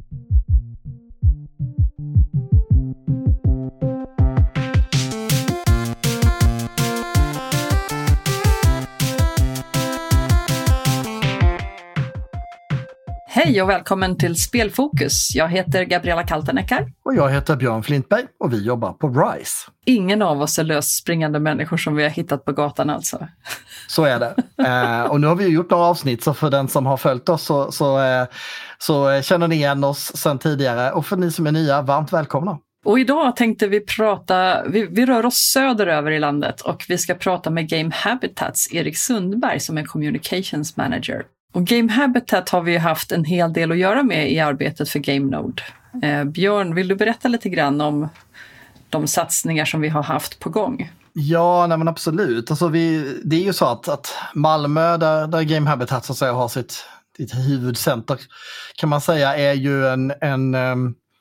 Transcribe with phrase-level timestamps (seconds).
[0.00, 0.38] Thank
[1.60, 1.87] you.
[13.48, 15.34] Hej och välkommen till Spelfokus.
[15.34, 16.92] Jag heter Gabriella Kalteneckar.
[17.04, 19.70] Och jag heter Björn Flintberg och vi jobbar på RISE.
[19.86, 23.28] Ingen av oss är lösspringande människor som vi har hittat på gatan alltså.
[23.88, 24.34] Så är det.
[24.66, 27.44] eh, och nu har vi gjort några avsnitt så för den som har följt oss
[27.44, 28.26] så, så, eh,
[28.78, 30.92] så känner ni igen oss sedan tidigare.
[30.92, 32.58] Och för ni som är nya, varmt välkomna.
[32.84, 37.14] Och idag tänkte vi prata, vi, vi, rör oss söderöver i landet och vi ska
[37.14, 41.22] prata med Game Habitats Erik Sundberg som är Communications Manager.
[41.52, 44.98] Och Game Habitat har vi haft en hel del att göra med i arbetet för
[44.98, 45.62] GameNode.
[46.02, 48.08] Eh, Björn, vill du berätta lite grann om
[48.90, 50.92] de satsningar som vi har haft på gång?
[51.12, 52.50] Ja, nej men absolut.
[52.50, 56.18] Alltså vi, det är ju så att, att Malmö, där, där Game Habitat så att
[56.18, 56.84] säga, har sitt,
[57.16, 58.18] sitt huvudcenter,
[58.76, 60.54] kan man säga är ju en, en,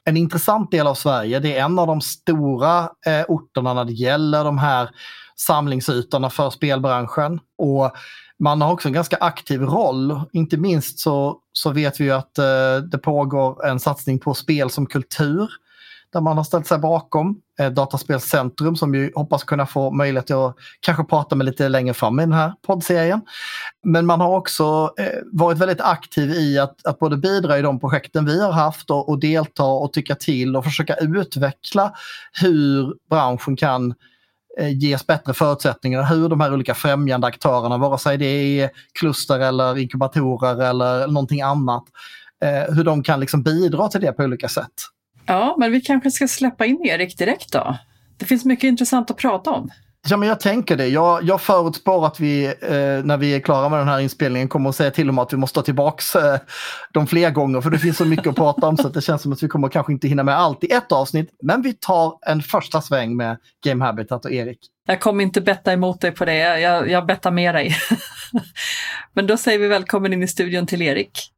[0.05, 1.40] en intressant del av Sverige.
[1.40, 4.90] Det är en av de stora eh, orterna när det gäller de här
[5.35, 7.40] samlingsytorna för spelbranschen.
[7.57, 7.91] Och
[8.40, 10.21] man har också en ganska aktiv roll.
[10.32, 14.70] Inte minst så, så vet vi ju att eh, det pågår en satsning på spel
[14.70, 15.49] som kultur
[16.13, 17.41] där man har ställt sig bakom.
[17.60, 22.20] Eh, Dataspelscentrum som vi hoppas kunna få möjlighet att kanske prata med lite längre fram
[22.20, 23.21] i den här poddserien.
[23.84, 27.79] Men man har också eh, varit väldigt aktiv i att, att både bidra i de
[27.79, 31.94] projekten vi har haft och, och delta och tycka till och försöka utveckla
[32.41, 33.96] hur branschen kan Eh,
[34.60, 38.70] Eh, ges bättre förutsättningar hur de här olika främjande aktörerna, vare sig det är
[39.00, 41.84] kluster eller inkubatorer eller någonting annat,
[42.44, 44.74] eh, hur de kan liksom bidra till det på olika sätt.
[45.26, 47.78] Ja, men vi kanske ska släppa in Erik direkt då.
[48.18, 49.70] Det finns mycket intressant att prata om.
[50.09, 50.87] Ja, men jag tänker det.
[50.87, 54.70] Jag, jag förutspår att vi, eh, när vi är klara med den här inspelningen, kommer
[54.70, 56.39] att säga till om att vi måste ta tillbaka eh,
[56.93, 59.21] dem fler gånger, för det finns så mycket att prata om så att det känns
[59.21, 61.29] som att vi kommer kanske inte hinna med allt i ett avsnitt.
[61.43, 64.59] Men vi tar en första sväng med Game Habitat och Erik.
[64.88, 67.75] Jag kommer inte betta emot dig på det, jag, jag bettar med dig.
[69.13, 71.31] men då säger vi välkommen in i studion till Erik.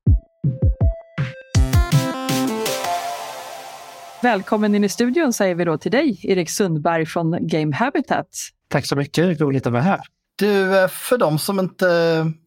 [4.22, 8.28] Välkommen in i studion säger vi då till dig, Erik Sundberg från Game Habitat.
[8.68, 10.00] Tack så mycket, roligt att vara här.
[10.36, 11.86] Du, eh, för de som inte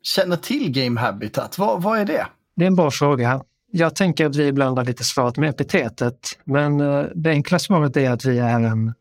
[0.02, 2.26] känner till Game Habitat, vad, vad är det?
[2.56, 3.42] Det är en bra fråga.
[3.70, 7.96] Jag tänker att vi ibland har lite svårt med epitetet, men eh, det enkla svaret
[7.96, 8.94] är att vi är en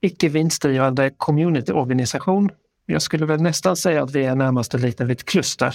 [0.00, 2.50] icke vinstdrivande communityorganisation.
[2.86, 5.74] Jag skulle väl nästan säga att vi är närmast ett litet kluster.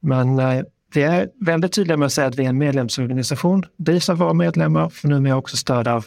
[0.00, 0.62] Men eh,
[0.94, 4.34] vi är väldigt tydliga med att säga att vi är en medlemsorganisation, drivs av våra
[4.34, 6.06] medlemmar, för numera också stöd av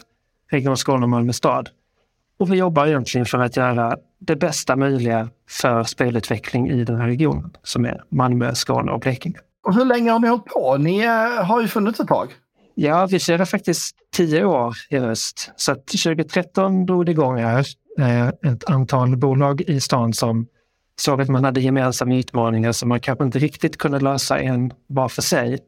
[0.50, 1.68] Region Skåne och Malmö stad.
[2.38, 7.06] Och vi jobbar egentligen för att göra det bästa möjliga för spelutveckling i den här
[7.06, 9.38] regionen som är Malmö, Skåne och Blekinge.
[9.66, 10.76] Och hur länge har ni hållit på?
[10.76, 12.28] Ni eh, har ju funnits ett tag.
[12.74, 15.52] Ja, vi firar faktiskt tio år i höst.
[15.56, 17.66] Så 2013 drog det igång här
[17.98, 20.46] eh, ett antal bolag i stan som
[21.00, 25.08] såg att man hade gemensamma utmaningar som man kanske inte riktigt kunde lösa en var
[25.08, 25.58] för sig.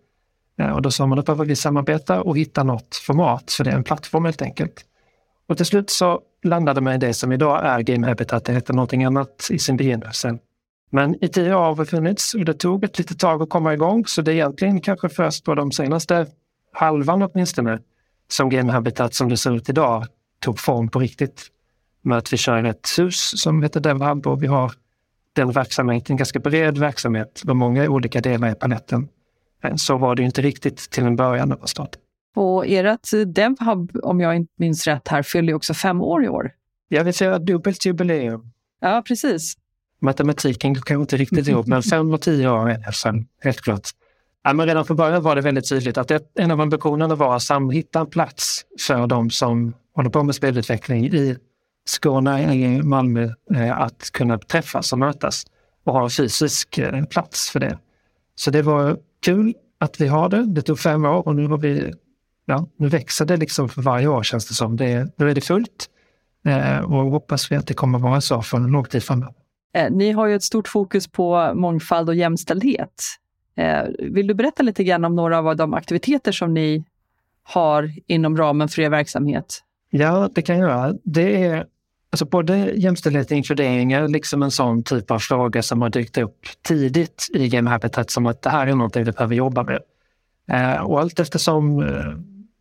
[0.58, 3.70] Eh, och då sa man att behöver vi samarbeta och hitta något format för det,
[3.70, 4.84] är en plattform helt enkelt.
[5.48, 8.44] Och till slut så landade man i det som idag är Game Habitat.
[8.44, 10.38] Det hette någonting annat i sin begynnelse.
[10.90, 13.74] Men i tio år har vi funnits och det tog ett litet tag att komma
[13.74, 14.06] igång.
[14.06, 16.26] Så det är egentligen kanske först på de senaste
[16.72, 17.78] halvan åtminstone
[18.28, 20.06] som Game Habitat som det ser ut idag
[20.40, 21.46] tog form på riktigt.
[22.02, 24.72] Med att vi kör ett hus som heter DevHub och vi har
[25.38, 29.09] den verksamheten, en ganska bred verksamhet med många olika delar i paletten.
[29.76, 32.00] Så var det inte riktigt till en början av starten.
[32.37, 36.50] Och ert DevHub, om jag inte minns rätt här, fyller också fem år i år.
[36.88, 38.50] Ja, vi firar dubbelt jubileum.
[38.81, 39.54] Ja, precis.
[40.00, 43.88] Matematiken kan inte riktigt ihop, men fem och tio år är det sen, helt klart.
[44.44, 47.37] Ja, men redan från början var det väldigt tydligt att ett, en av ambitionerna var
[47.37, 51.37] att hitta en plats för de som håller på med spelutveckling i
[51.88, 55.47] Skåne eller Malmö eh, att kunna träffas och mötas
[55.84, 57.78] och ha en fysisk eh, plats för det.
[58.34, 60.47] Så det var kul att vi har det.
[60.47, 61.93] Det tog fem år och nu har vi
[62.47, 64.76] ja, nu växer det liksom för varje år känns det som.
[64.76, 65.90] Det, nu är det fullt
[66.44, 69.34] eh, och hoppas vi att det kommer vara så för en lång tid framöver.
[69.91, 73.02] Ni har ju ett stort fokus på mångfald och jämställdhet.
[73.99, 76.84] Vill du berätta lite grann om några av de aktiviteter som ni
[77.43, 79.62] har inom ramen för er verksamhet?
[79.91, 80.94] Ja, det kan jag göra.
[81.05, 81.67] Det är
[82.23, 86.19] alltså både jämställdhet och inkludering är liksom en sån typ av fråga som har dykt
[86.19, 89.81] upp tidigt i Game Habitat som att det här är någonting vi behöver jobba med.
[90.50, 92.05] Eh, och allt eftersom eh,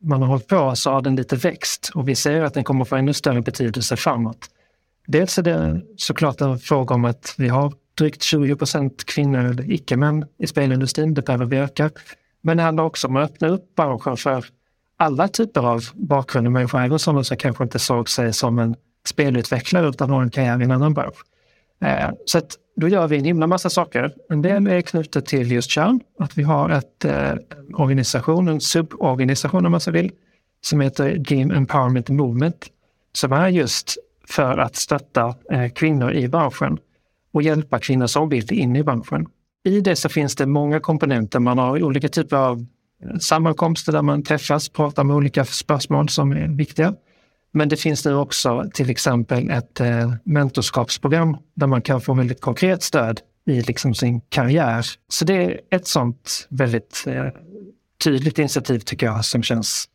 [0.01, 2.85] man har hållit på så har den lite växt och vi ser att den kommer
[2.85, 4.47] få ännu större betydelse framåt.
[5.07, 9.71] Dels är det såklart en fråga om att vi har drygt 20 procent kvinnor eller
[9.71, 11.13] icke-män i spelindustrin.
[11.13, 11.89] Det behöver vi öka.
[12.41, 14.45] Men det handlar också om att öppna upp branschen för
[14.97, 18.75] alla typer av bakgrunder, människor, även sådana som kanske inte såg sig som en
[19.07, 21.17] spelutvecklare utan har en karriär i en annan bransch.
[21.81, 24.13] Eh, så att då gör vi en himla massa saker.
[24.29, 28.61] En del är knutet till just kön, att vi har ett, eh, en organisation, en
[28.61, 30.11] suborganisation om man så vill,
[30.61, 32.67] som heter Game Empowerment Movement,
[33.13, 36.77] som är just för att stötta eh, kvinnor i branschen
[37.31, 39.27] och hjälpa kvinnor som vill in i branschen.
[39.63, 41.39] I det så finns det många komponenter.
[41.39, 42.65] Man har olika typer av
[43.03, 46.93] eh, sammankomster där man träffas, pratar med olika spörsmål som är viktiga.
[47.51, 52.41] Men det finns nu också till exempel ett eh, mentorskapsprogram där man kan få väldigt
[52.41, 54.85] konkret stöd i liksom sin karriär.
[55.07, 57.25] Så det är ett sånt väldigt eh,
[58.03, 59.85] tydligt initiativ tycker jag som känns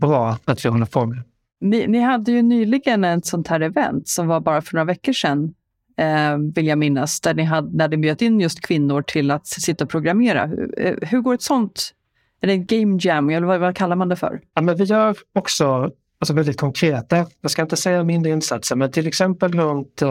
[0.00, 1.22] bra att vi håller på med.
[1.60, 5.12] Ni, ni hade ju nyligen ett sånt här event som var bara för några veckor
[5.12, 5.54] sedan,
[5.96, 9.46] eh, vill jag minnas, där ni, hade, när ni bjöd in just kvinnor till att
[9.46, 10.46] sitta och programmera.
[10.46, 11.94] Hur, eh, hur går ett sånt
[12.40, 14.40] är det en game jam, eller vad, vad, kallar man det för?
[14.54, 15.90] Ja, men vi gör också
[16.20, 20.10] alltså väldigt konkreta, jag ska inte säga mindre insatser, men till exempel runt eh,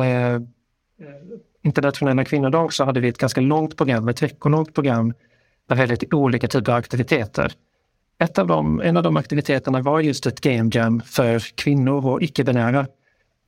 [1.64, 5.14] internationella kvinnodag så hade vi ett ganska långt program, ett veckolångt program
[5.70, 7.54] med väldigt olika typer av aktiviteter.
[8.20, 12.22] Ett av dem, en av de aktiviteterna var just ett game jam för kvinnor och
[12.22, 12.88] icke-binära.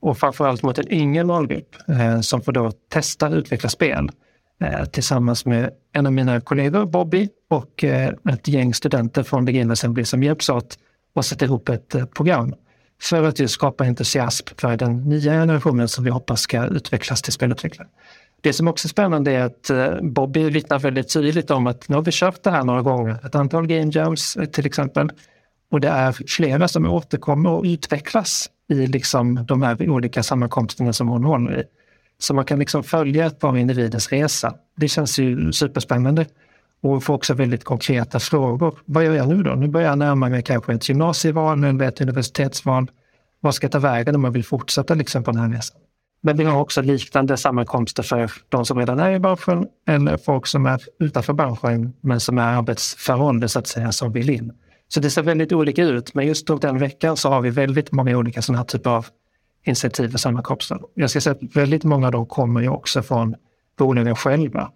[0.00, 4.10] Och framförallt mot en yngre målgrupp eh, som får då testa och utveckla spel
[4.60, 9.52] eh, tillsammans med en av mina kollegor, Bobby, och eh, ett gäng studenter från The
[9.52, 10.78] Game Assembly som hjälps åt
[11.14, 12.54] och sätta ihop ett eh, program
[13.02, 17.32] för att just skapa entusiasm för den nya generationen som vi hoppas ska utvecklas till
[17.32, 17.88] spelutvecklare.
[18.40, 21.96] Det som också är spännande är att eh, Bobby vittnar väldigt tydligt om att nu
[21.96, 25.10] har vi kört det här några gånger, ett antal game jams eh, till exempel.
[25.70, 31.08] Och det är flera som återkommer och utvecklas i liksom de här olika sammankomsterna som
[31.08, 31.64] hon håller i.
[32.18, 34.54] Så man kan liksom följa ett par individers resa.
[34.76, 36.26] Det känns ju superspännande
[36.82, 38.78] och får också väldigt konkreta frågor.
[38.84, 39.54] Vad gör jag nu då?
[39.54, 42.90] Nu börjar jag närma mig kanske ett gymnasieval eller ett universitetsval.
[43.40, 45.80] Vad ska jag ta vägen om jag vill fortsätta liksom på den här resan?
[46.22, 50.46] Men vi har också liknande sammankomster för de som redan är i branschen eller folk
[50.46, 54.52] som är utanför branschen men som är arbetsför ålder så att säga, som vill in.
[54.88, 58.16] Så det ser väldigt olika ut, men just den veckan så har vi väldigt många
[58.16, 59.06] olika sådana här typer av
[59.64, 60.80] initiativ och sammankomster.
[60.94, 63.34] Jag ska säga att väldigt många av dem kommer ju också från
[63.78, 64.70] bolagen själva.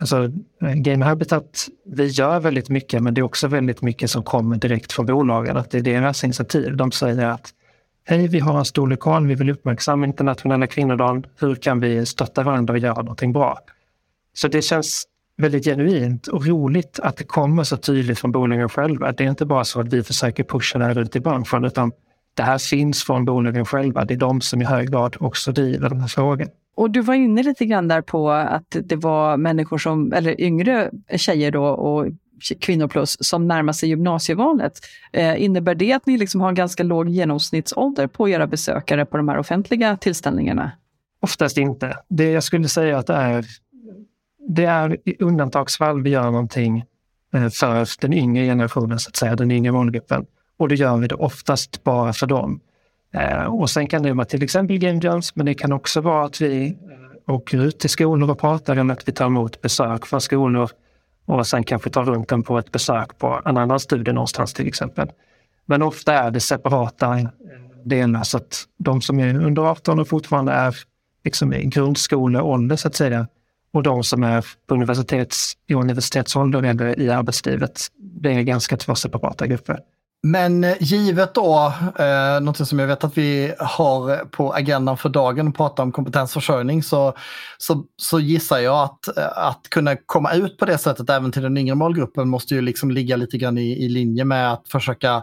[0.00, 0.24] Alltså,
[0.62, 4.56] eh, Game Habitat, vi gör väldigt mycket, men det är också väldigt mycket som kommer
[4.56, 5.56] direkt från bolagen.
[5.56, 6.76] Att det är deras initiativ.
[6.76, 7.52] De säger att
[8.06, 11.26] Hej, vi har en stor lokal, vi vill uppmärksamma internationella kvinnodagen.
[11.38, 13.58] Hur kan vi stötta varandra och göra någonting bra?
[14.34, 15.04] Så det känns
[15.36, 19.12] väldigt genuint och roligt att det kommer så tydligt från bolagen själva.
[19.12, 21.92] Det är inte bara så att vi försöker pusha det här ut i branschen, utan
[22.34, 24.04] det här finns från bolagen själva.
[24.04, 26.48] Det är de som i hög grad också driver den här frågan.
[26.74, 30.90] Och du var inne lite grann där på att det var människor som, eller yngre
[31.16, 32.06] tjejer då och
[32.60, 34.72] kvinnor plus, som närmar sig gymnasievalet.
[35.12, 39.16] Eh, innebär det att ni liksom har en ganska låg genomsnittsålder på era besökare på
[39.16, 40.72] de här offentliga tillställningarna?
[41.20, 41.96] Oftast inte.
[42.08, 43.44] Det jag skulle säga att det är,
[44.48, 46.84] det är i undantagsfall vi gör någonting
[47.34, 50.26] eh, för den yngre generationen, så att säga, den yngre målgruppen.
[50.56, 52.60] Och då gör vi det oftast bara för dem.
[53.14, 56.24] Eh, och sen kan det vara till exempel game jams, men det kan också vara
[56.24, 60.06] att vi eh, åker ut till skolor och pratar eller att vi tar emot besök
[60.06, 60.70] från skolor
[61.26, 64.68] och sen kanske tar runt dem på ett besök på en annan studie någonstans till
[64.68, 65.10] exempel.
[65.66, 67.28] Men ofta är det separata eh,
[67.84, 70.76] delar så att de som är under 18 och fortfarande är
[71.24, 73.26] liksom i grundskoleålder så att säga
[73.72, 78.94] och de som är på universitets, i universitetsålder eller i arbetslivet, det är ganska två
[78.94, 79.80] separata grupper.
[80.26, 85.08] Men eh, givet då, eh, något som jag vet att vi har på agendan för
[85.08, 87.14] dagen, prata om kompetensförsörjning, så,
[87.58, 91.42] så, så gissar jag att, eh, att kunna komma ut på det sättet även till
[91.42, 95.22] den yngre målgruppen måste ju liksom ligga lite grann i, i linje med att försöka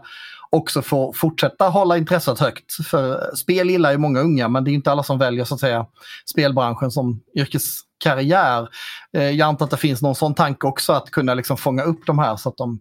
[0.49, 2.73] också få fortsätta hålla intresset högt.
[2.85, 5.53] För eh, spel gillar ju många unga, men det är inte alla som väljer så
[5.53, 5.85] att säga
[6.31, 8.67] spelbranschen som yrkeskarriär.
[9.17, 12.05] Eh, jag antar att det finns någon sån tanke också att kunna liksom fånga upp
[12.05, 12.79] de här så att de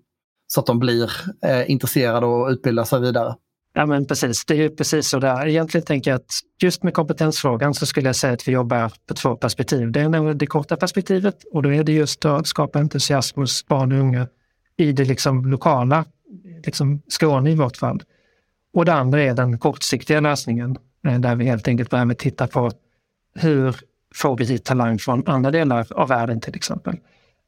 [0.53, 1.11] så att de blir
[1.45, 3.35] eh, intresserade och utbildar sig vidare.
[3.73, 5.47] Ja men precis, det är ju precis så där.
[5.47, 6.31] Egentligen tänker jag att
[6.63, 9.93] just med kompetensfrågan så skulle jag säga att vi jobbar på två perspektiv.
[9.93, 13.93] Det är det korta perspektivet och då är det just att skapa entusiasm hos barn
[13.93, 14.27] och unga
[14.77, 16.05] i det liksom lokala,
[16.65, 18.03] liksom Skåne i vårt fall.
[18.75, 20.77] Och det andra är den kortsiktiga lösningen
[21.07, 22.71] eh, där vi helt enkelt börjar med att titta på
[23.35, 23.77] hur
[24.15, 26.97] får vi hit talang från andra delar av världen till exempel.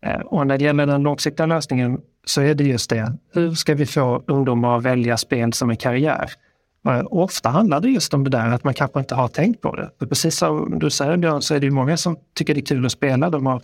[0.02, 3.12] Eh, och när det gäller den långsiktiga lösningen så är det just det.
[3.32, 6.30] Hur ska vi få ungdomar att välja spel som en karriär?
[7.04, 9.76] Och ofta handlar det just om det där att man kanske inte har tänkt på
[9.76, 9.90] det.
[9.98, 12.86] För precis som du säger Björn så är det många som tycker det är kul
[12.86, 13.30] att spela.
[13.30, 13.62] De har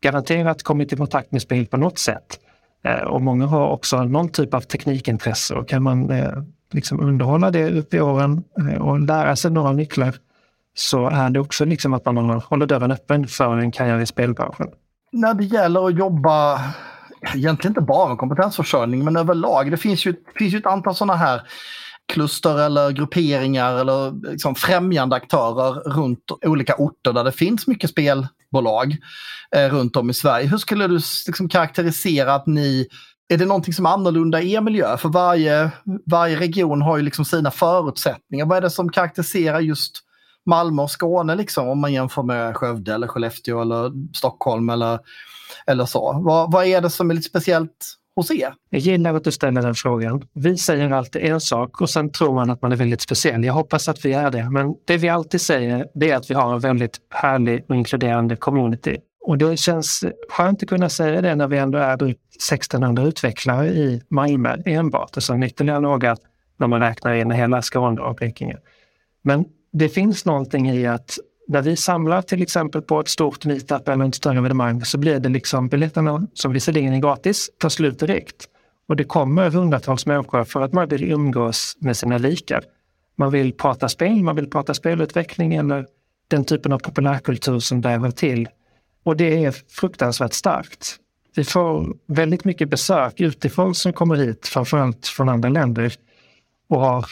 [0.00, 2.40] garanterat kommit i kontakt med spel på något sätt.
[2.84, 7.50] Eh, och många har också någon typ av teknikintresse och kan man eh, liksom underhålla
[7.50, 8.44] det upp i åren
[8.80, 10.14] och lära sig några nycklar
[10.74, 14.66] så är det också liksom att man håller dörren öppen för en karriär i spelbranschen.
[15.12, 16.60] När det gäller att jobba,
[17.34, 19.70] egentligen inte bara med kompetensförsörjning, men överlag.
[19.70, 21.42] Det finns ju, finns ju ett antal sådana här
[22.12, 28.96] kluster eller grupperingar eller liksom främjande aktörer runt olika orter där det finns mycket spelbolag
[29.56, 30.46] eh, runt om i Sverige.
[30.46, 32.88] Hur skulle du liksom karaktärisera att ni
[33.28, 34.96] är det någonting som är annorlunda i er miljö?
[34.96, 35.70] För varje,
[36.06, 38.46] varje region har ju liksom sina förutsättningar.
[38.46, 40.02] Vad är det som karaktäriserar just
[40.46, 44.98] Malmö och Skåne liksom, om man jämför med Skövde eller Skellefteå eller Stockholm eller,
[45.66, 46.20] eller så?
[46.24, 48.54] Vad, vad är det som är lite speciellt hos er?
[48.70, 50.22] Jag gillar att du ställer den frågan.
[50.32, 53.44] Vi säger alltid en sak och sen tror man att man är väldigt speciell.
[53.44, 56.34] Jag hoppas att vi är det, men det vi alltid säger det är att vi
[56.34, 58.96] har en väldigt härlig och inkluderande community.
[59.26, 63.68] Och det känns skönt att kunna säga det när vi ändå är drygt 1600 utvecklare
[63.68, 66.16] i Malmö enbart och sen ytterligare några
[66.56, 68.56] när man räknar in hela Skåne och Blekinge.
[69.22, 73.88] Men det finns någonting i att när vi samlar till exempel på ett stort meetup
[73.88, 77.98] eller ett större evenemang så blir det liksom biljetterna som visserligen är gratis tar slut
[77.98, 78.48] direkt.
[78.88, 82.64] Och det kommer hundratals människor för att man vill umgås med sina likar.
[83.16, 85.86] Man vill prata spel, man vill prata spelutveckling eller
[86.28, 88.48] den typen av populärkultur som dräver till.
[89.04, 90.96] Och det är fruktansvärt starkt.
[91.36, 95.92] Vi får väldigt mycket besök utifrån som kommer hit, framförallt från andra länder
[96.68, 97.06] och har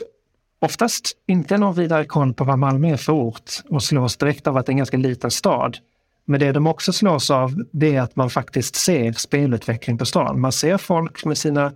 [0.64, 4.56] oftast inte någon vidare koll på vad Malmö är för ort och slås direkt av
[4.56, 5.78] att det är en ganska liten stad.
[6.26, 10.40] Men det de också slås av det är att man faktiskt ser spelutveckling på stan.
[10.40, 11.72] Man ser folk med sina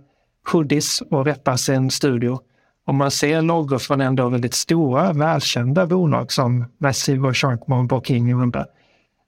[0.51, 2.39] hoodies och reppar sin studio.
[2.87, 8.05] Och man ser loggor från ändå väldigt stora, välkända bolag som Massive och Sharkmob och
[8.05, 8.65] King och andra.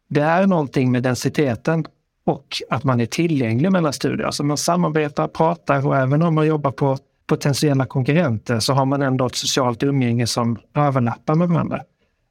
[0.10, 1.86] Det är någonting med densiteten
[2.26, 4.26] och att man är tillgänglig mellan studier.
[4.26, 6.98] Alltså man samarbetar, pratar och även om man jobbar på
[7.32, 11.82] potentiella konkurrenter så har man ändå ett socialt umgänge som överlappar med varandra.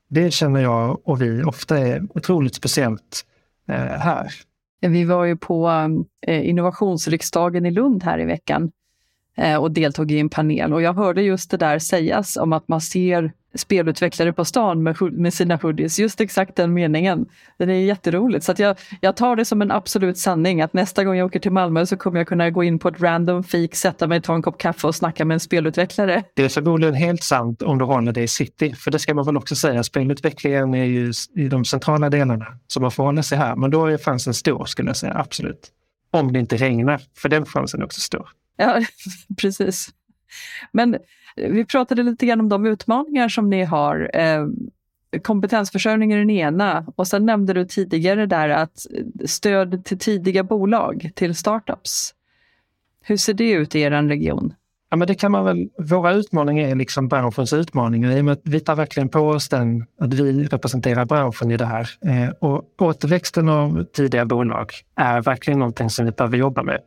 [0.08, 3.24] Det känner jag och vi ofta är otroligt speciellt
[3.68, 4.32] eh, här.
[4.80, 5.70] Vi var ju på
[6.26, 8.70] eh, innovationsriksdagen i Lund här i veckan
[9.40, 12.68] Eh, och deltog i en panel och jag hörde just det där sägas om att
[12.68, 15.98] man ser spelutvecklare på stan med, med sina hoodies.
[15.98, 17.26] Just exakt den meningen.
[17.58, 18.44] Det är jätteroligt.
[18.44, 21.52] Så jag, jag tar det som en absolut sanning att nästa gång jag åker till
[21.52, 24.42] Malmö så kommer jag kunna gå in på ett random fik, sätta mig, ta en
[24.42, 26.22] kopp kaffe och snacka med en spelutvecklare.
[26.34, 28.74] Det är förmodligen helt sant om du håller dig i city.
[28.74, 32.46] För det ska man väl också säga, spelutvecklingen är ju i de centrala delarna.
[32.66, 33.56] Så man får hålla sig här.
[33.56, 35.70] Men då är chansen stor skulle jag säga, absolut.
[36.10, 38.28] Om det inte regnar, för den chansen är också stor.
[38.60, 38.80] Ja,
[39.40, 39.88] precis.
[40.72, 40.94] Men
[41.36, 44.10] eh, vi pratade lite grann om de utmaningar som ni har.
[44.14, 44.46] Eh,
[45.22, 48.86] kompetensförsörjning är den ena och sen nämnde du tidigare där att
[49.26, 52.14] stöd till tidiga bolag, till startups.
[53.04, 54.54] Hur ser det ut i er region?
[54.90, 58.32] Ja, men det kan man väl, våra utmaningar är liksom branschens utmaningar i och med
[58.32, 61.90] att vi tar verkligen på oss den, att vi representerar branschen i det här.
[62.06, 66.80] Eh, och återväxten av tidiga bolag är verkligen någonting som vi behöver jobba med.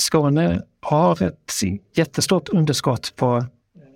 [0.00, 1.62] Skåne har ett
[1.94, 3.44] jättestort underskott på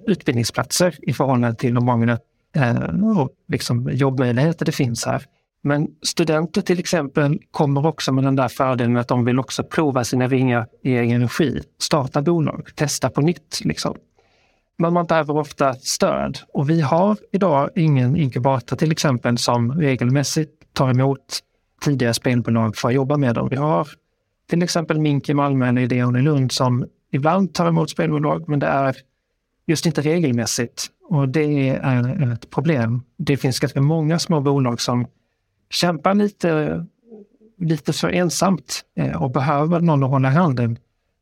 [0.07, 2.19] utbildningsplatser i förhållande till hur många
[2.57, 5.23] eh, liksom jobbmöjligheter det finns här.
[5.63, 10.05] Men studenter till exempel kommer också med den där fördelen att de vill också prova
[10.05, 13.61] sina vingar i egen regi, starta bolag, testa på nytt.
[13.65, 13.97] Liksom.
[14.77, 20.53] Men man behöver ofta stöd och vi har idag ingen inkubator till exempel som regelmässigt
[20.73, 21.41] tar emot
[21.85, 23.49] tidiga spelbolag för att jobba med dem.
[23.49, 23.89] Vi har
[24.51, 28.59] till exempel Mink i Malmö eller Ideon i Lund som ibland tar emot spelbolag men
[28.59, 28.97] det är
[29.67, 30.91] just inte regelmässigt.
[31.09, 33.03] Och det är ett problem.
[33.17, 35.07] Det finns ganska många små bolag som
[35.71, 36.85] kämpar lite,
[37.59, 40.79] lite för ensamt eh, och behöver någon att hålla handen.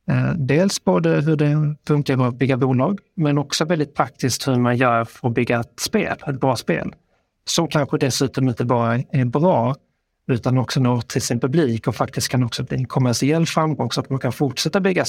[0.08, 4.76] Eh, dels både hur det funkar att bygga bolag, men också väldigt praktiskt hur man
[4.76, 6.94] gör för att bygga ett spel, ett bra spel.
[7.44, 9.76] Som kanske dessutom inte bara är bra,
[10.32, 14.00] utan också når till sin publik och faktiskt kan också bli en kommersiell framgång så
[14.00, 15.04] att man kan fortsätta bygga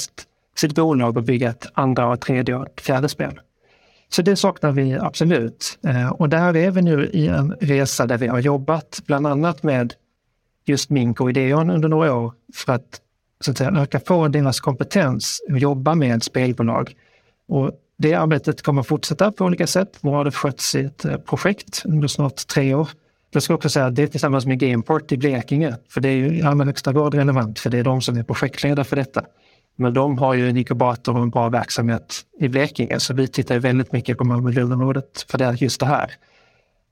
[0.56, 3.40] sitt bolag och bygga ett andra, tredje och fjärde spel.
[4.10, 5.80] Så det saknar vi absolut.
[5.88, 9.64] Eh, och där är vi nu i en resa där vi har jobbat bland annat
[9.64, 9.94] med
[10.66, 13.02] just Mink och Ideon under några år för att,
[13.42, 16.96] så att säga, öka på deras kompetens och jobba med spelbolag.
[17.48, 19.98] Och det arbetet kommer fortsätta på olika sätt.
[20.02, 22.90] Nu har det skötts i ett eh, projekt under snart tre år.
[23.34, 26.16] Jag ska också säga att det är tillsammans med Gameport i Blekinge, för det är
[26.16, 29.26] ju i allra högsta grad relevant, för det är de som är projektledare för detta.
[29.76, 33.60] Men de har ju en inkubator och en bra verksamhet i Blekinge så vi tittar
[33.60, 36.12] väldigt mycket på Malmö-Lundområdet för det är just det här.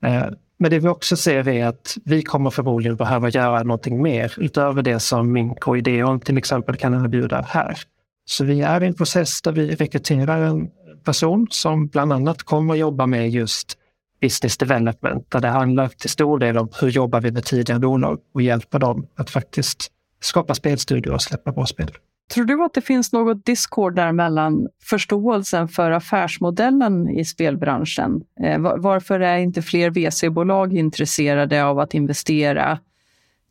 [0.03, 0.25] Eh,
[0.59, 4.81] men det vi också ser är att vi kommer förmodligen behöva göra någonting mer utöver
[4.81, 7.77] det som min och Ideon till exempel kan erbjuda här.
[8.25, 10.69] Så vi är i en process där vi rekryterar en
[11.03, 13.77] person som bland annat kommer jobba med just
[14.21, 18.19] business development, där det handlar till stor del om hur jobbar vi med tidiga bolag
[18.33, 21.91] och hjälpa dem att faktiskt skapa spelstudior och släppa bra spel.
[22.33, 28.21] Tror du att det finns något discord där mellan förståelsen för affärsmodellen i spelbranschen?
[28.43, 32.79] Eh, varför är inte fler VC-bolag intresserade av att investera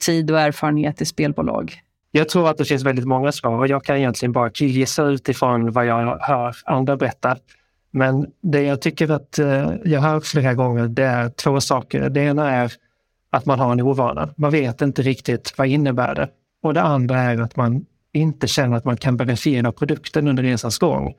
[0.06, 1.74] tid och erfarenhet i spelbolag?
[2.10, 5.72] Jag tror att det finns väldigt många svar och jag kan egentligen bara killgissa utifrån
[5.72, 7.36] vad jag hör andra berätta.
[7.90, 12.10] Men det jag tycker att eh, jag hör flera gånger, det är två saker.
[12.10, 12.72] Det ena är
[13.30, 14.34] att man har en ovana.
[14.36, 16.28] Man vet inte riktigt vad innebär det.
[16.62, 20.78] Och det andra är att man inte känner att man kan verifiera produkten under resans
[20.78, 21.14] gång.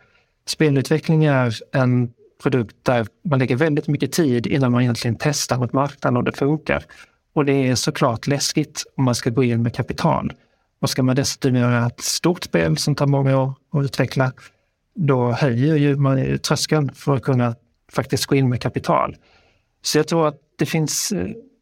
[0.48, 2.14] Spelutveckling är en
[2.44, 6.32] produkt där man lägger väldigt mycket tid innan man egentligen testar mot marknaden och det
[6.32, 6.84] funkar.
[7.34, 10.34] Och det är såklart läskigt om man ska gå in med kapital.
[10.82, 14.32] Och ska man dessutom göra ett stort spel som tar många år att utveckla,
[14.96, 17.56] då höjer ju man tröskeln för att kunna
[17.92, 19.16] faktiskt gå in med kapital.
[19.82, 21.14] Så jag tror att det finns,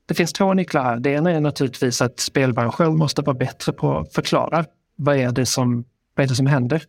[0.05, 0.99] det finns två nycklar här.
[0.99, 5.45] Det ena är naturligtvis att spelbranschen måste vara bättre på att förklara vad är det
[5.45, 6.83] som, vad är det som händer?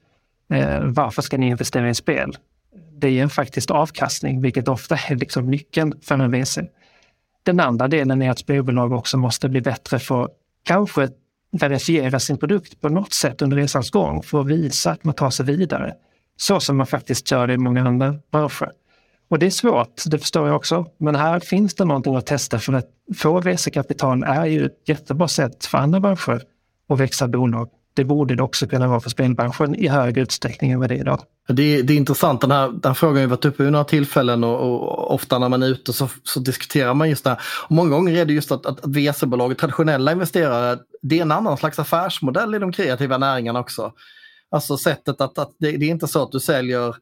[0.52, 2.36] Eh, varför ska ni investera i spel?
[2.92, 6.58] Det är en faktiskt avkastning, vilket ofta är liksom nyckeln för en VC.
[7.42, 10.28] Den andra delen är att spelbolag också måste bli bättre för
[10.64, 11.08] kanske
[11.52, 15.30] verifiera sin produkt på något sätt under resans gång för att visa att man tar
[15.30, 15.94] sig vidare.
[16.40, 18.70] Så som man faktiskt gör det i många andra branscher.
[19.30, 20.86] Och det är svårt, det förstår jag också.
[20.98, 25.28] Men här finns det någonting att testa för att få resekapital är ju ett jättebra
[25.28, 26.42] sätt för andra branscher
[26.88, 27.68] att växa bolag.
[27.94, 31.00] Det borde det också kunna vara för spelbranschen i högre utsträckning än vad det är
[31.00, 31.20] idag.
[31.48, 34.44] Det, det är intressant, den här, den här frågan har varit uppe vid några tillfällen
[34.44, 37.38] och, och, ofta när man är ute så, så diskuterar man just det här.
[37.64, 41.32] Och många gånger är det just att, att, att VC-bolag, traditionella investerare, det är en
[41.32, 43.92] annan slags affärsmodell i de kreativa näringarna också.
[44.50, 46.94] Alltså sättet att, att det, det är inte så att du säljer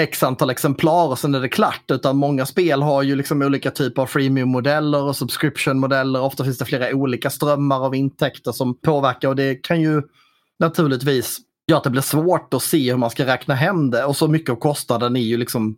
[0.00, 1.90] x antal exemplar och sen är det klart.
[1.90, 6.20] Utan många spel har ju liksom olika typer av freemium-modeller och subscription-modeller.
[6.20, 10.02] Ofta finns det flera olika strömmar av intäkter som påverkar och det kan ju
[10.58, 14.04] naturligtvis göra att det blir svårt att se hur man ska räkna hem det.
[14.04, 15.76] Och så mycket av kostnaden är ju liksom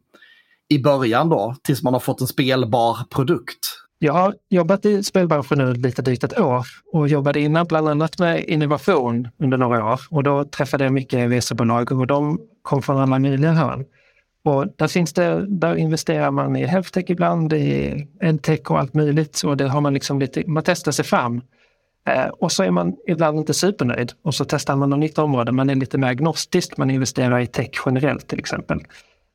[0.68, 3.75] i början då, tills man har fått en spelbar produkt.
[3.98, 8.18] Jag har jobbat i spelbranschen nu lite drygt ett år och jobbade innan bland annat
[8.18, 10.00] med innovation under några år.
[10.10, 13.84] Och då träffade jag mycket resebolag och de kom från alla möjliga hörn.
[14.44, 19.42] Och där, finns det, där investerar man i healthtech ibland, i edtech och allt möjligt.
[19.44, 21.40] Och det har man liksom lite, man testar sig fram.
[22.08, 25.52] Eh, och så är man ibland inte supernöjd och så testar man något nytt område.
[25.52, 28.80] Man är lite mer agnostisk, man investerar i tech generellt till exempel.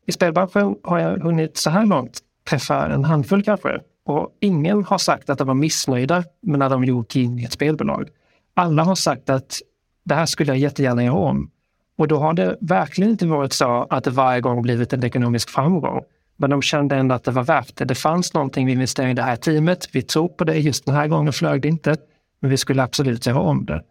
[0.08, 2.20] I spelbranschen har jag hunnit så här långt
[2.50, 3.80] träffa en handfull kanske.
[4.06, 7.52] Och ingen har sagt att de var missnöjda med när de gjorde in i ett
[7.52, 8.10] spelbolag.
[8.54, 9.60] Alla har sagt att
[10.04, 11.52] det här skulle jag jättegärna göra om.
[11.98, 15.50] Och då har det verkligen inte varit så att det varje gång blivit en ekonomisk
[15.50, 16.04] framgång.
[16.38, 17.86] Men de kände ändå att det var värt det.
[17.86, 19.90] Det fanns någonting vi investerade i det här teamet.
[19.92, 20.56] Vi tror på det.
[20.56, 21.96] Just den här gången flög det inte.
[22.40, 23.84] Men vi skulle absolut göra om det.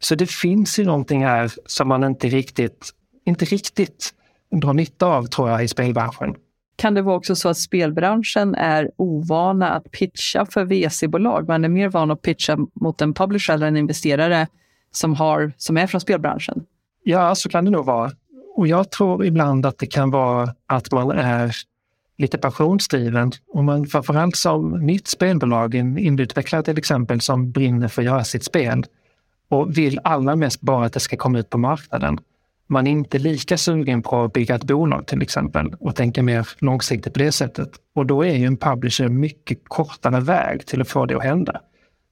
[0.00, 2.90] Så det finns ju någonting här som man inte riktigt,
[3.24, 4.14] inte riktigt
[4.50, 6.34] drar nytta av tror jag i spelbranschen.
[6.76, 11.48] Kan det vara också så att spelbranschen är ovana att pitcha för VC-bolag?
[11.48, 14.46] Man är mer van att pitcha mot en publisher eller en investerare
[14.90, 16.64] som, har, som är från spelbranschen?
[17.02, 18.10] Ja, så kan det nog vara.
[18.56, 21.56] Och jag tror ibland att det kan vara att man är
[22.18, 23.32] lite passionsdriven.
[23.48, 28.24] Och man framförallt som nytt spelbolag, en indieutvecklare till exempel, som brinner för att göra
[28.24, 28.84] sitt spel
[29.48, 32.18] och vill allra mest bara att det ska komma ut på marknaden.
[32.66, 36.48] Man är inte lika sugen på att bygga ett bolag till exempel och tänka mer
[36.58, 37.70] långsiktigt på det sättet.
[37.94, 41.60] Och då är ju en publisher mycket kortare väg till att få det att hända.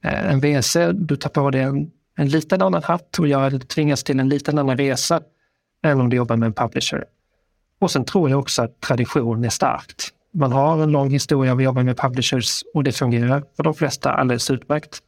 [0.04, 4.04] Eh, en VC, du tar på dig en, en liten annan hatt och jag tvingas
[4.04, 5.20] till en liten annan resa
[5.84, 7.04] än om du jobbar med en publisher.
[7.80, 10.08] Och sen tror jag också att tradition är starkt.
[10.34, 13.74] Man har en lång historia av att jobba med publishers och det fungerar för de
[13.74, 14.98] flesta alldeles utmärkt.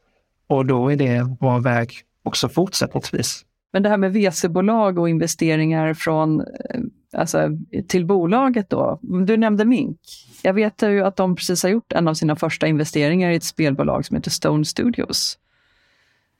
[0.48, 3.45] Och då är det en bra väg också fortsättningsvis.
[3.76, 6.80] Men det här med VC-bolag och investeringar från, eh,
[7.12, 7.48] alltså,
[7.88, 8.98] till bolaget då.
[9.02, 9.98] Du nämnde Mink.
[10.42, 13.44] Jag vet ju att de precis har gjort en av sina första investeringar i ett
[13.44, 15.38] spelbolag som heter Stone Studios.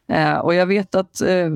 [0.09, 1.51] Eh, och jag vet att eh,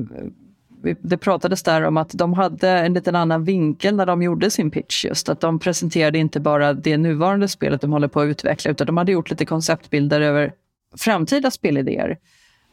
[1.01, 4.71] det pratades där om att de hade en liten annan vinkel när de gjorde sin
[4.71, 5.05] pitch.
[5.05, 8.87] Just att de presenterade inte bara det nuvarande spelet de håller på att utveckla, utan
[8.87, 10.53] de hade gjort lite konceptbilder över
[10.97, 12.17] framtida spelidéer.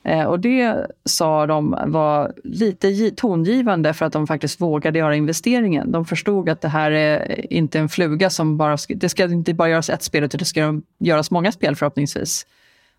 [0.03, 5.93] Eh, och det sa de var lite tongivande för att de faktiskt vågade göra investeringen.
[5.93, 8.77] De förstod att det här är inte en fluga som bara...
[8.89, 12.47] Det ska inte bara göras ett spel, utan det ska göras många spel förhoppningsvis.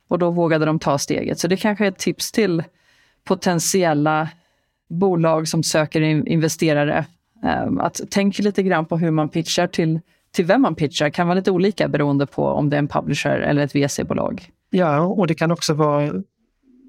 [0.07, 1.39] Och då vågade de ta steget.
[1.39, 2.63] Så det kanske är ett tips till
[3.23, 4.29] potentiella
[4.89, 7.05] bolag som söker investerare.
[7.43, 9.99] Ehm, att tänka lite grann på hur man pitchar till,
[10.31, 11.05] till vem man pitchar.
[11.05, 14.49] Det kan vara lite olika beroende på om det är en publisher eller ett VC-bolag.
[14.69, 16.11] Ja, och det kan också vara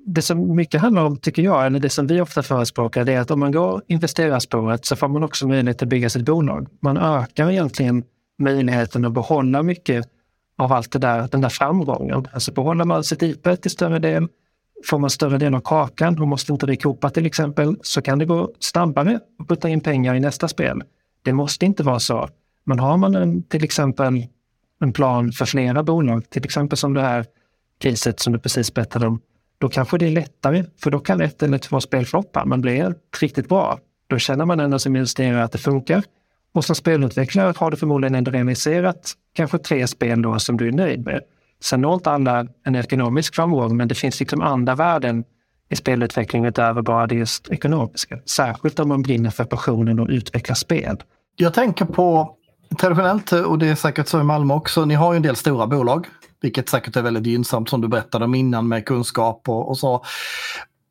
[0.07, 3.21] det som mycket handlar om, tycker jag, eller det som vi ofta förespråkar, det är
[3.21, 6.69] att om man går investerarspåret så får man också möjlighet att bygga sitt bolag.
[6.81, 8.05] Man ökar egentligen
[8.39, 10.09] möjligheten att behålla mycket
[10.59, 12.27] av allt det där, den där framgången.
[12.33, 14.29] Alltså behåller man sitt IP till större del,
[14.87, 18.19] får man större del av kakan och måste inte det kopa till exempel, så kan
[18.19, 20.83] det gå snabbare att putta in pengar i nästa spel.
[21.23, 22.29] Det måste inte vara så.
[22.65, 24.27] Men har man en, till exempel
[24.81, 27.27] en plan för flera bolag, till exempel som det här
[27.79, 29.21] caset som du precis berättade om,
[29.61, 32.95] då kanske det är lättare, för då kan ett eller två spel floppa, men blir
[33.21, 36.03] riktigt bra, då känner man ändå som investerare att det funkar.
[36.53, 40.73] Och som spelutvecklare har du förmodligen ändå realiserat kanske tre spel då som du är
[40.73, 41.21] nöjd med.
[41.63, 45.25] Sen når inte alla en ekonomisk framgång, men det finns liksom andra värden
[45.71, 48.19] i spelutveckling utöver bara det just ekonomiska.
[48.27, 50.97] Särskilt om man brinner för passionen att utveckla spel.
[51.37, 52.37] Jag tänker på
[52.81, 55.67] traditionellt, och det är säkert så i Malmö också, ni har ju en del stora
[55.67, 56.07] bolag.
[56.41, 60.05] Vilket säkert är väldigt gynnsamt som du berättade om innan med kunskap och, och så.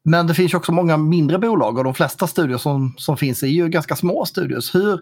[0.03, 3.47] Men det finns också många mindre bolag och de flesta studier som, som finns är
[3.47, 4.75] ju ganska små studios.
[4.75, 4.99] Hur,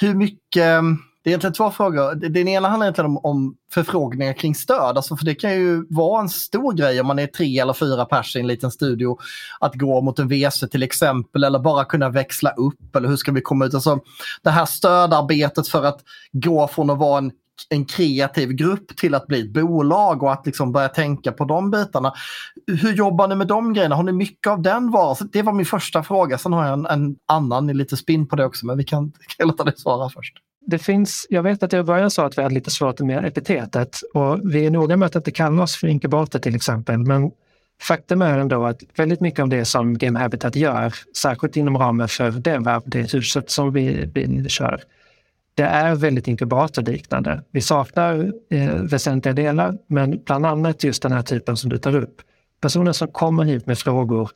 [0.00, 2.14] hur mycket mm, det är egentligen två frågor.
[2.14, 4.96] Den ena handlar egentligen om, om förfrågningar kring stöd.
[4.96, 8.04] Alltså för det kan ju vara en stor grej om man är tre eller fyra
[8.04, 9.18] pers i en liten studio.
[9.60, 12.96] Att gå mot en WC till exempel eller bara kunna växla upp.
[12.96, 13.74] Eller hur ska vi komma ut?
[13.74, 14.00] Alltså,
[14.42, 16.00] det här stödarbetet för att
[16.32, 17.32] gå från att vara en
[17.68, 21.70] en kreativ grupp till att bli ett bolag och att liksom börja tänka på de
[21.70, 22.12] bitarna.
[22.66, 23.94] Hur jobbar ni med de grejerna?
[23.94, 25.28] Har ni mycket av den varan?
[25.32, 26.38] Det var min första fråga.
[26.38, 29.48] Sen har jag en, en annan, lite spinn på det också, men vi kan, kan
[29.48, 30.34] låta dig svara först.
[30.66, 33.24] Det finns, jag vet att jag i början sa att vi hade lite svårt med
[33.24, 36.98] epitetet och vi är noga med att inte kalla oss för inkubator till exempel.
[36.98, 37.30] Men
[37.82, 42.08] faktum är ändå att väldigt mycket av det som Game Habitat gör, särskilt inom ramen
[42.08, 44.82] för det, det huset som vi, vi kör,
[45.54, 47.42] det är väldigt inkubatorliknande.
[47.50, 51.96] Vi saknar eh, väsentliga delar, men bland annat just den här typen som du tar
[51.96, 52.22] upp.
[52.60, 54.30] Personer som kommer hit med frågor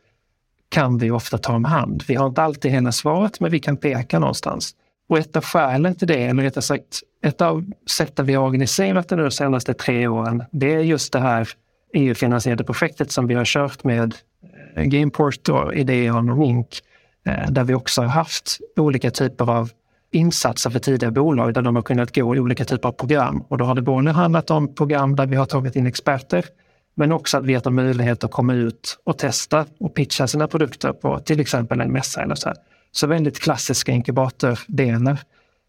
[0.68, 2.02] kan vi ofta ta om hand.
[2.08, 4.74] Vi har inte alltid hela svaret, men vi kan peka någonstans.
[5.08, 9.08] Och ett av skälen till det, eller rättare sagt ett av sätten vi har organiserat
[9.08, 11.48] det nu de senaste tre åren, det är just det här
[11.94, 14.14] EU-finansierade projektet som vi har kört med
[14.76, 16.68] eh, Gameport och Ideon och Rink,
[17.26, 19.70] eh, där vi också har haft olika typer av
[20.10, 23.44] insatser för tidiga bolag där de har kunnat gå i olika typer av program.
[23.48, 26.44] Och då har det både handlat om program där vi har tagit in experter,
[26.94, 30.92] men också att vi har möjlighet att komma ut och testa och pitcha sina produkter
[30.92, 32.48] på till exempel en mässa eller så.
[32.48, 32.56] Här.
[32.92, 35.18] Så väldigt klassiska inkubatordelar.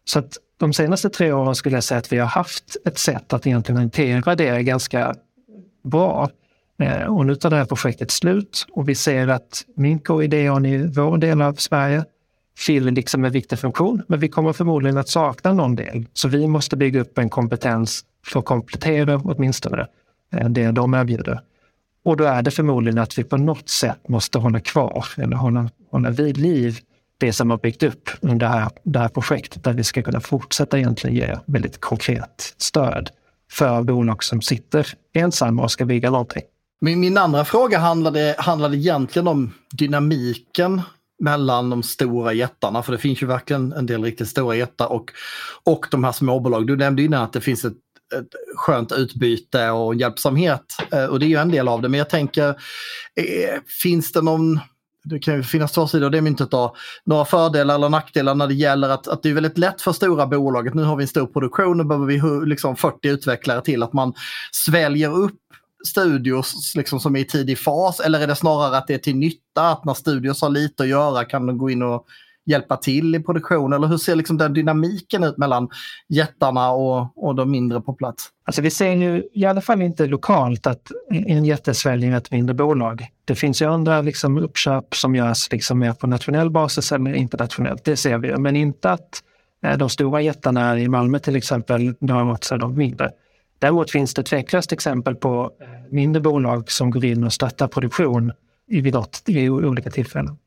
[0.06, 3.34] Så att de senaste tre åren skulle jag säga att vi har haft ett sätt
[3.34, 5.16] att egentligen hantera det ganska
[5.84, 6.30] bra.
[6.80, 10.66] Eh, och nu tar det här projektet slut och vi ser att Minko och Ideon
[10.66, 12.06] i vår del av Sverige
[12.58, 16.06] fyller liksom en viktig funktion, men vi kommer förmodligen att sakna någon del.
[16.14, 19.88] Så vi måste bygga upp en kompetens för att komplettera åtminstone
[20.34, 21.42] eh, det de erbjuder.
[22.04, 25.70] Och då är det förmodligen att vi på något sätt måste hålla kvar eller hålla,
[25.92, 26.80] hålla vid liv
[27.18, 30.20] det som har byggt upp under det här, det här projektet där vi ska kunna
[30.20, 33.10] fortsätta egentligen ge väldigt konkret stöd
[33.52, 36.44] för bolag som sitter ensamma och ska bygga någonting.
[36.82, 40.82] Min, min andra fråga handlade, handlade egentligen om dynamiken
[41.20, 45.12] mellan de stora jättarna, för det finns ju verkligen en del riktigt stora jättar och,
[45.64, 46.68] och de här småbolag.
[46.68, 47.74] Du nämnde innan att det finns ett,
[48.16, 51.90] ett skönt utbyte och hjälpsamhet eh, och det är ju en del av det.
[51.90, 54.60] Men jag tänker, eh, finns det någon
[55.10, 56.76] det kan ju finnas två sidor det myntet då.
[57.06, 60.28] Några fördelar eller nackdelar när det gäller att, att det är väldigt lätt för stora
[60.28, 60.74] bolaget.
[60.74, 63.84] Nu har vi en stor produktion, nu behöver vi liksom 40 utvecklare till.
[63.84, 64.14] Att man
[64.52, 65.40] sväljer upp
[65.88, 69.16] studios liksom som är i tidig fas eller är det snarare att det är till
[69.16, 72.06] nytta att när studios har lite att göra kan de gå in och
[72.48, 73.74] hjälpa till i produktion?
[73.74, 75.70] Eller hur ser liksom den dynamiken ut mellan
[76.10, 78.30] jättarna och, och de mindre på plats?
[78.46, 82.54] Alltså vi ser ju i alla fall inte lokalt att en jätte sväljer ett mindre
[82.54, 83.08] bolag.
[83.26, 87.86] Det finns ju andra liksom uppköp som görs liksom mer på nationell basis eller internationellt,
[87.86, 88.38] det ser vi.
[88.38, 89.24] Men inte att
[89.64, 93.12] eh, de stora jättarna i Malmö till exempel drar åt sig de mindre.
[93.60, 98.32] Däremot finns det tveklöst exempel på eh, mindre bolag som går in och stöttar produktion
[98.68, 100.38] vid, något, vid olika tillfällen.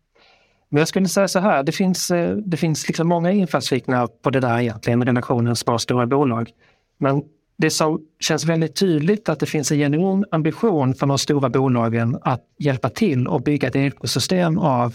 [0.68, 4.30] Men jag skulle säga så här, det finns, eh, det finns liksom många infallsvinklar på
[4.30, 6.50] det där egentligen, relationen små stora bolag.
[6.98, 7.22] Men
[7.60, 12.18] det som känns väldigt tydligt att det finns en genuin ambition från de stora bolagen
[12.22, 14.94] att hjälpa till och bygga ett ekosystem av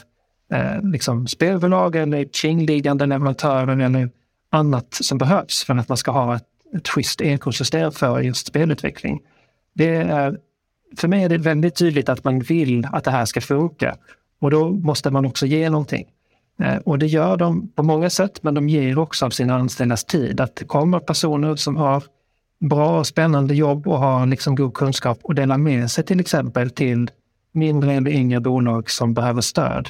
[0.52, 4.10] eh, liksom spelbolag eller kringliggande leverantörer eller
[4.50, 9.22] annat som behövs för att man ska ha ett, ett schysst ekosystem för just spelutveckling.
[9.74, 10.38] Det är,
[10.98, 13.96] för mig är det väldigt tydligt att man vill att det här ska funka
[14.40, 16.06] och då måste man också ge någonting.
[16.62, 20.04] Eh, och det gör de på många sätt, men de ger också av sina anställdas
[20.04, 20.42] tid.
[20.42, 22.04] Att det kommer personer som har
[22.60, 26.70] bra och spännande jobb och har liksom god kunskap och delar med sig till exempel
[26.70, 27.12] till
[27.52, 29.90] mindre eller yngre bolag som behöver stöd.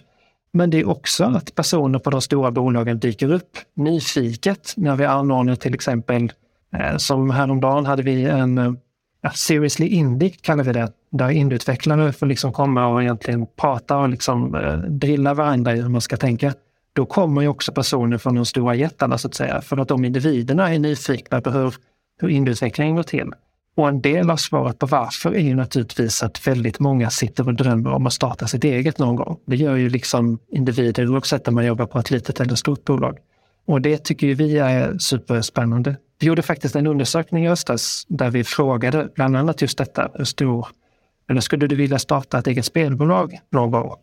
[0.53, 5.05] Men det är också att personer på de stora bolagen dyker upp nyfiket när vi
[5.05, 6.31] anordnar till exempel,
[6.79, 8.73] Eh, som häromdagen hade vi en eh,
[9.21, 14.09] ja, Seriously Indic, kallar vi det, där indutvecklare får liksom komma och egentligen prata och
[14.09, 16.53] liksom eh, drilla varandra i hur man ska tänka.
[16.93, 20.05] Då kommer ju också personer från de stora jättarna så att säga, för att de
[20.05, 21.73] individerna är nyfikna på hur,
[22.21, 23.31] hur indieutvecklingen går till.
[23.77, 27.53] Och en del av svaret på varför är ju naturligtvis att väldigt många sitter och
[27.53, 29.39] drömmer om att starta sitt eget någon gång.
[29.45, 33.17] Det gör ju liksom individer oavsett om man jobbar på ett litet eller stort bolag.
[33.65, 35.95] Och det tycker ju vi är superspännande.
[36.19, 40.09] Vi gjorde faktiskt en undersökning i höstas där vi frågade bland annat just detta.
[40.13, 40.67] Hur stor,
[41.29, 43.95] eller skulle du vilja starta ett eget spelbolag någon gång?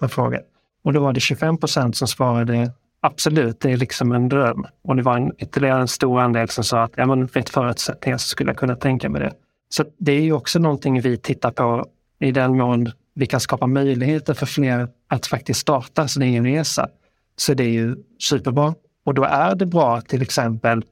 [0.85, 2.73] Och då var det 25 procent som svarade
[3.03, 4.67] absolut, det är liksom en dröm.
[4.85, 8.19] Och det var en, ytterligare en stor andel som sa att ja, men rätt förutsättningar
[8.19, 9.33] så skulle jag kunna tänka mig det.
[9.69, 11.87] Så det är ju också någonting vi tittar på
[12.19, 16.89] i den mån vi kan skapa möjligheter för fler att faktiskt starta sin egen resa.
[17.37, 18.75] Så det är ju superbra.
[19.05, 20.85] Och då är det bra till exempel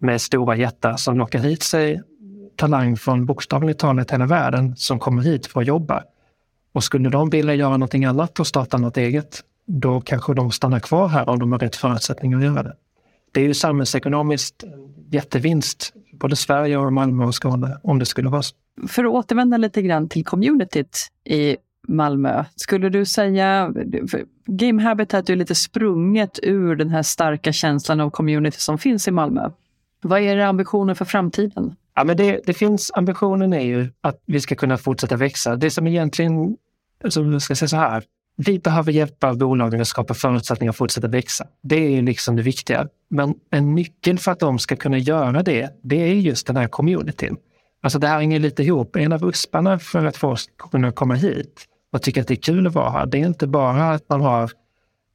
[0.00, 2.02] med stora jättar som lockar hit sig
[2.56, 6.02] talang från bokstavligt talat hela världen som kommer hit för att jobba.
[6.72, 10.80] Och skulle de vilja göra någonting annat och starta något eget, då kanske de stannar
[10.80, 12.74] kvar här om de har rätt förutsättningar att göra det.
[13.32, 14.64] Det är ju samhällsekonomiskt
[15.10, 18.54] jättevinst, både Sverige och Malmö och Skåne, om det skulle vara så.
[18.88, 21.56] För att återvända lite grann till communityt i
[21.88, 23.72] Malmö, skulle du säga,
[24.46, 29.10] Game Habitat är lite sprunget ur den här starka känslan av community som finns i
[29.10, 29.50] Malmö.
[30.00, 31.76] Vad är era ambitioner för framtiden?
[31.94, 35.56] Ja, men det, det finns, ambitionen är ju att vi ska kunna fortsätta växa.
[35.56, 36.56] Det som egentligen,
[37.04, 38.02] alltså, ska säga så här,
[38.36, 41.46] vi behöver hjälpa bolagen att skapa förutsättningar att fortsätta växa.
[41.62, 42.88] Det är liksom det viktiga.
[43.10, 46.66] Men en nyckel för att de ska kunna göra det, det är just den här
[46.66, 47.36] communityn.
[47.82, 48.96] Alltså det här hänger lite ihop.
[48.96, 50.36] En av usparna för att få
[50.70, 53.46] kunna komma hit och tycka att det är kul att vara här, det är inte
[53.46, 54.50] bara att man har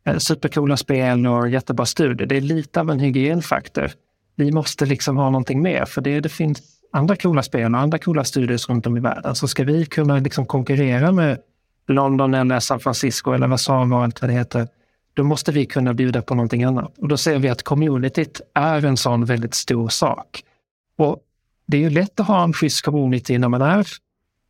[0.05, 2.27] eh, supercoola spel och jättebra studier.
[2.27, 3.91] Det är lite av en hygienfaktor.
[4.35, 7.97] Vi måste liksom ha någonting mer, för det, det finns andra coola spel och andra
[7.97, 9.35] coola studios runt om i världen.
[9.35, 11.37] Så ska vi kunna liksom konkurrera med
[11.87, 14.67] London eller San Francisco eller Warszawa och allt vad det heter,
[15.13, 16.97] då måste vi kunna bjuda på någonting annat.
[16.97, 20.43] Och då ser vi att communityt är en sån väldigt stor sak.
[20.97, 21.19] Och
[21.67, 23.87] det är ju lätt att ha en schysst community när man är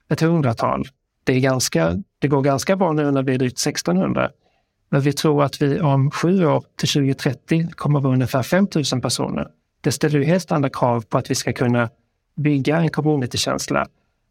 [0.09, 0.87] ett hundratal.
[1.23, 4.29] Det, är ganska, det går ganska bra nu när vi är drygt 1600.
[4.89, 9.01] Men vi tror att vi om sju år till 2030 kommer att vara ungefär 5000
[9.01, 9.47] personer.
[9.85, 11.89] Det ställer ju helt andra krav på att vi ska kunna
[12.35, 13.87] bygga en communitykänsla.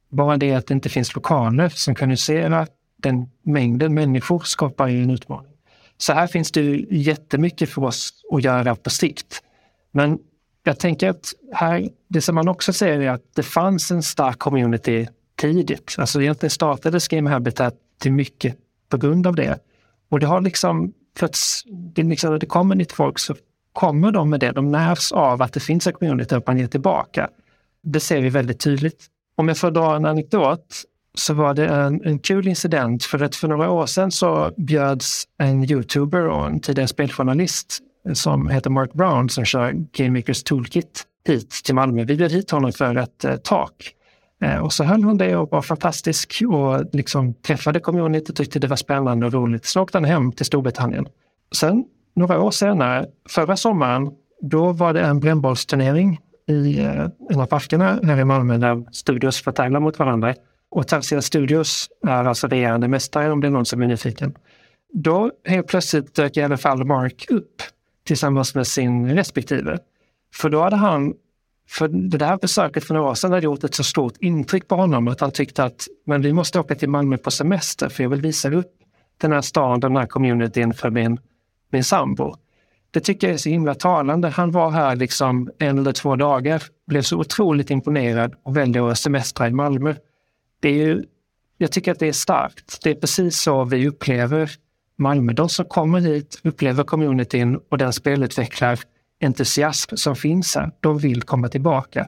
[0.08, 5.02] Bara det att det inte finns lokaler som kan husera den mängden människor skapar ju
[5.02, 5.52] en utmaning.
[5.98, 9.42] Så här finns det ju jättemycket för oss att göra på sikt.
[9.90, 10.18] Men
[10.64, 14.38] jag tänker att här, det som man också ser är att det fanns en stark
[14.38, 15.94] community tidigt.
[15.98, 18.56] Alltså egentligen startades Game Habitat till mycket
[18.88, 19.58] på grund av det.
[20.08, 23.34] Och det har liksom fötts, det, liksom, det kommer nytt folk så
[23.74, 24.52] kommer de med det.
[24.52, 27.28] De närs av att det finns en community och man ger tillbaka.
[27.82, 29.06] Det ser vi väldigt tydligt.
[29.36, 30.82] Om jag får dra en anekdot
[31.14, 35.24] så var det en, en kul incident för att för några år sedan så bjöds
[35.38, 37.78] en youtuber och en tidigare speljournalist
[38.12, 42.04] som heter Mark Brown som kör Game Makers Toolkit hit till Malmö.
[42.04, 43.94] Vi bjöd hit honom för ett eh, tak.
[44.42, 48.58] Eh, och så höll hon det och var fantastisk och liksom träffade communityt och tyckte
[48.58, 49.64] det var spännande och roligt.
[49.64, 51.06] Så åkte han hem till Storbritannien.
[51.54, 51.84] Sen
[52.14, 58.00] några år senare, förra sommaren, då var det en brännbollsturnering i eh, en av parkerna
[58.02, 60.34] här i Malmö där studios får tävla mot varandra.
[60.70, 64.34] Och Tarsia Studios är alltså regerande mästare om det är någon som är nyfiken.
[64.92, 67.62] Då helt plötsligt dök i alla fall Mark upp
[68.06, 69.78] tillsammans med sin respektive.
[70.34, 71.14] För då hade han,
[71.68, 74.74] för det där besöket för några år sedan hade gjort ett så stort intryck på
[74.74, 78.10] honom att han tyckte att men vi måste åka till Malmö på semester för jag
[78.10, 78.72] vill visa upp
[79.18, 81.18] den här staden, den här communityn för min,
[81.74, 82.34] min sambo.
[82.90, 84.28] Det tycker jag är så himla talande.
[84.28, 88.98] Han var här liksom en eller två dagar, blev så otroligt imponerad och väljer att
[88.98, 89.94] semestra i Malmö
[90.64, 91.04] det är ju,
[91.58, 92.82] jag tycker att det är starkt.
[92.82, 94.50] Det är precis så vi upplever
[94.96, 95.32] Malmö.
[95.32, 98.78] De som kommer hit upplever communityn och den spelutvecklar
[99.20, 100.70] entusiasm som finns här.
[100.80, 102.06] De vill komma tillbaka.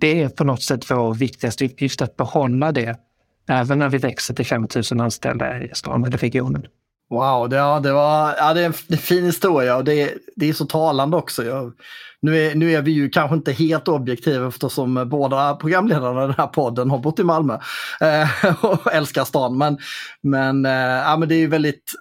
[0.00, 2.96] det är på något sätt vår viktigaste uppgift att behålla det
[3.48, 6.66] även när vi växer till 5 000 anställda i stan eller regionen.
[7.10, 10.14] Wow, det, ja, det, var, ja, det, är en, det är fin historia och det,
[10.36, 11.44] det är så talande också.
[11.44, 11.72] Jag,
[12.22, 16.36] nu, är, nu är vi ju kanske inte helt objektiva eftersom båda programledarna i den
[16.38, 17.58] här podden har bott i Malmö
[18.00, 19.58] eh, och älskar stan.
[19.58, 19.78] Men,
[20.22, 21.92] men, eh, ja, men det är väldigt,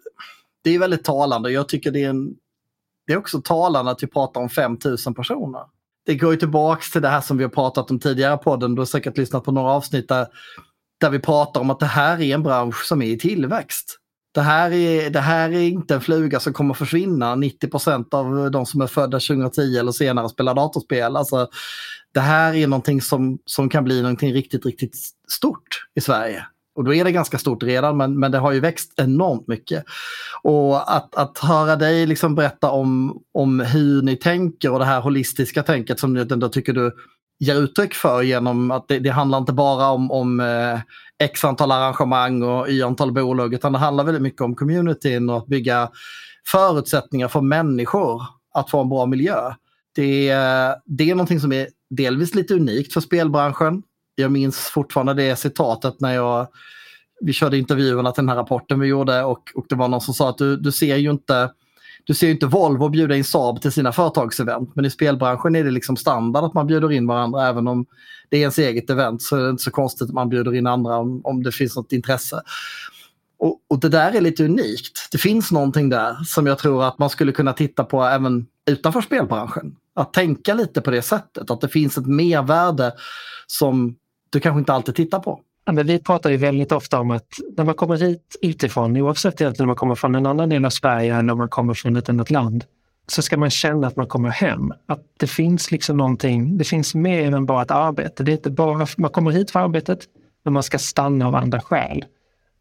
[0.63, 1.51] det är väldigt talande.
[1.51, 2.29] Jag tycker det är, en,
[3.07, 5.61] det är också talande att vi pratar om 5000 personer.
[6.05, 8.75] Det går ju tillbaks till det här som vi har pratat om tidigare i podden.
[8.75, 10.27] Du har säkert lyssnat på några avsnitt där,
[10.99, 13.99] där vi pratar om att det här är en bransch som är i tillväxt.
[14.31, 17.35] Det här, är, det här är inte en fluga som kommer försvinna.
[17.35, 21.15] 90% av de som är födda 2010 eller senare spelar datorspel.
[21.15, 21.47] Alltså,
[22.13, 24.95] det här är någonting som, som kan bli någonting riktigt, riktigt
[25.27, 26.45] stort i Sverige.
[26.75, 29.83] Och då är det ganska stort redan men, men det har ju växt enormt mycket.
[30.41, 35.01] Och att, att höra dig liksom berätta om, om hur ni tänker och det här
[35.01, 36.95] holistiska tänket som du ändå tycker du
[37.39, 40.79] ger uttryck för genom att det, det handlar inte bara om, om eh,
[41.23, 45.37] x antal arrangemang och y antal bolag utan det handlar väldigt mycket om communityn och
[45.37, 45.89] att bygga
[46.45, 48.21] förutsättningar för människor
[48.53, 49.53] att få en bra miljö.
[49.95, 50.27] Det,
[50.85, 53.83] det är någonting som är delvis lite unikt för spelbranschen.
[54.15, 56.47] Jag minns fortfarande det citatet när jag
[57.21, 60.13] vi körde intervjuerna till den här rapporten vi gjorde och, och det var någon som
[60.13, 61.51] sa att du, du ser ju inte
[62.09, 65.71] du ser inte Volvo bjuda in Saab till sina företagsevent men i spelbranschen är det
[65.71, 67.85] liksom standard att man bjuder in varandra även om
[68.29, 70.67] det är ens eget event så är det inte så konstigt att man bjuder in
[70.67, 72.41] andra om, om det finns något intresse.
[73.39, 75.07] Och, och, det där är lite unikt.
[75.11, 79.01] Det finns någonting där som jag tror att man skulle kunna titta på även utanför
[79.01, 79.75] spelbranschen.
[79.93, 82.91] Att tänka lite på det sättet, att det finns ett mervärde
[83.47, 83.95] som
[84.29, 85.39] du kanske inte alltid tittar på.
[85.71, 87.27] Men vi pratar ju väldigt ofta om att
[87.57, 91.15] när man kommer hit utifrån, oavsett om man kommer från en annan del av Sverige
[91.15, 92.65] eller om man kommer från ett annat land,
[93.07, 94.73] så ska man känna att man kommer hem.
[94.85, 98.23] Att det finns liksom någonting, det finns mer än bara ett arbete.
[98.23, 99.99] Det är inte bara, man kommer hit för arbetet,
[100.43, 102.05] men man ska stanna av andra skäl.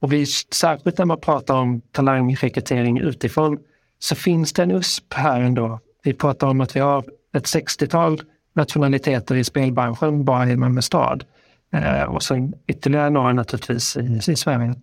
[0.01, 3.59] Och vi, särskilt när man pratar om talangrekrytering utifrån,
[3.99, 5.81] så finns det en USP här ändå.
[6.03, 8.23] Vi pratar om att vi har ett 60-tal
[8.55, 11.25] nationaliteter i spelbranschen bara i Malmö stad.
[11.73, 14.75] Eh, och sen ytterligare några naturligtvis i, i Sverige.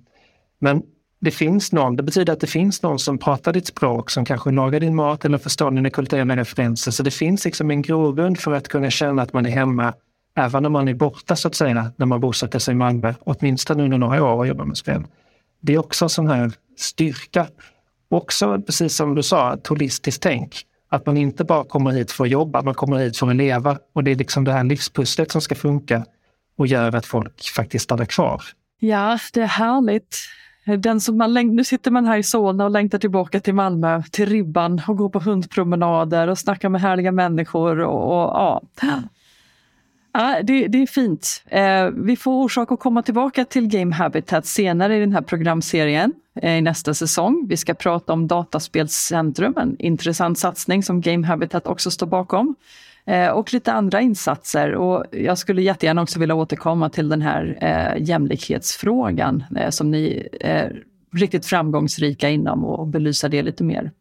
[0.60, 0.84] Men
[1.20, 4.52] det finns någon, det betyder att det finns någon som pratar ditt språk, som kanske
[4.52, 6.92] lagar din mat eller förstår dina kulturella referenser.
[6.92, 9.94] Så det finns liksom en grogrund för att kunna känna att man är hemma
[10.36, 13.84] även när man är borta så att säga, när man bosätter sig i Malmö, åtminstone
[13.84, 15.04] under några år och jobbar med spel.
[15.62, 17.48] Det är också en sån här styrka.
[18.10, 20.62] Också precis som du sa, ett holistiskt tänk.
[20.90, 23.78] Att man inte bara kommer hit för att jobba, man kommer hit för att leva.
[23.94, 26.06] Och det är liksom det här livspusslet som ska funka
[26.58, 28.42] och gör att folk faktiskt stannar kvar.
[28.80, 30.18] Ja, det är härligt.
[30.78, 34.26] Den som man nu sitter man här i Solna och längtar tillbaka till Malmö, till
[34.26, 37.80] Ribban och går på hundpromenader och snackar med härliga människor.
[37.80, 38.62] Och, och ja.
[40.18, 41.44] Ja, det, det är fint.
[41.46, 46.14] Eh, vi får orsak att komma tillbaka till Game Habitat senare i den här programserien
[46.42, 47.46] eh, i nästa säsong.
[47.50, 52.56] Vi ska prata om Dataspelscentrum, en intressant satsning som Game Habitat också står bakom.
[53.08, 54.76] Eh, och lite andra insatser.
[54.76, 60.30] Och jag skulle jättegärna också vilja återkomma till den här eh, jämlikhetsfrågan eh, som ni
[60.42, 60.84] är
[61.16, 63.92] riktigt framgångsrika inom och belysa det lite mer.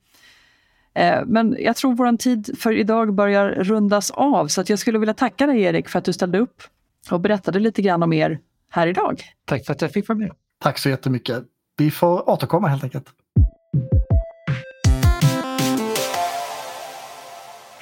[0.95, 4.99] Eh, men jag tror vår tid för idag börjar rundas av så att jag skulle
[4.99, 6.62] vilja tacka dig Erik för att du ställde upp
[7.11, 8.38] och berättade lite grann om er
[8.71, 9.23] här idag.
[9.45, 10.33] Tack för att jag fick vara med.
[10.61, 11.45] Tack så jättemycket.
[11.77, 13.07] Vi får återkomma helt enkelt.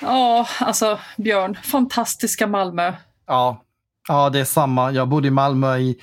[0.03, 2.93] Ja, alltså Björn, fantastiska Malmö.
[3.27, 3.63] Ja,
[4.09, 4.93] ja, det är samma.
[4.93, 5.97] Jag bodde i Malmö i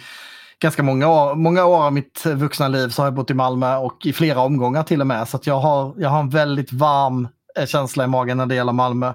[0.60, 1.36] ganska många år.
[1.36, 4.40] Många år av mitt vuxna liv så har jag bott i Malmö och i flera
[4.40, 5.28] omgångar till och med.
[5.28, 8.74] Så jag, har, jag har en väldigt varm eh, känsla i magen när det gäller
[8.74, 9.14] Malmö.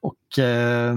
[0.00, 0.94] Och Eh,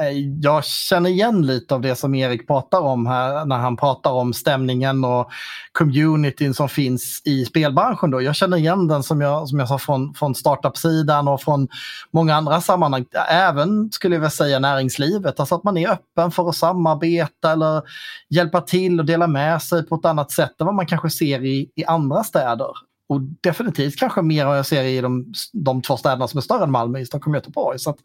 [0.00, 4.10] Eh, jag känner igen lite av det som Erik pratar om här när han pratar
[4.10, 5.30] om stämningen och
[5.72, 8.10] communityn som finns i spelbranschen.
[8.10, 8.22] Då.
[8.22, 11.68] Jag känner igen den som jag, som jag sa från, från startup-sidan och från
[12.10, 13.04] många andra sammanhang.
[13.30, 17.82] Även skulle jag vilja säga näringslivet, alltså att man är öppen för att samarbeta eller
[18.30, 21.44] hjälpa till och dela med sig på ett annat sätt än vad man kanske ser
[21.44, 22.87] i, i andra städer.
[23.08, 26.64] Och definitivt kanske mer än jag ser i de, de två städerna som är större
[26.64, 27.78] än Malmö, i Stockholm och Göteborg.
[27.78, 27.96] Så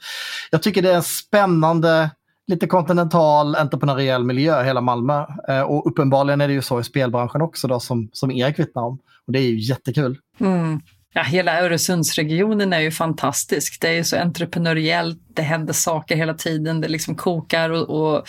[0.51, 2.09] jag tycker det är en spännande,
[2.47, 5.25] lite kontinental, entreprenöriell miljö hela Malmö.
[5.47, 8.83] Eh, och uppenbarligen är det ju så i spelbranschen också då, som, som Erik vittnar
[8.83, 8.99] om.
[9.27, 10.19] Och det är ju jättekul.
[10.39, 10.81] Mm.
[11.15, 13.81] Ja, hela Öresundsregionen är ju fantastisk.
[13.81, 18.27] Det är ju så entreprenöriellt, det händer saker hela tiden, det liksom kokar och, och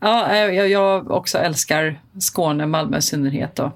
[0.00, 3.56] ja, jag, jag också älskar Skåne, Malmö i synnerhet.
[3.56, 3.72] Då.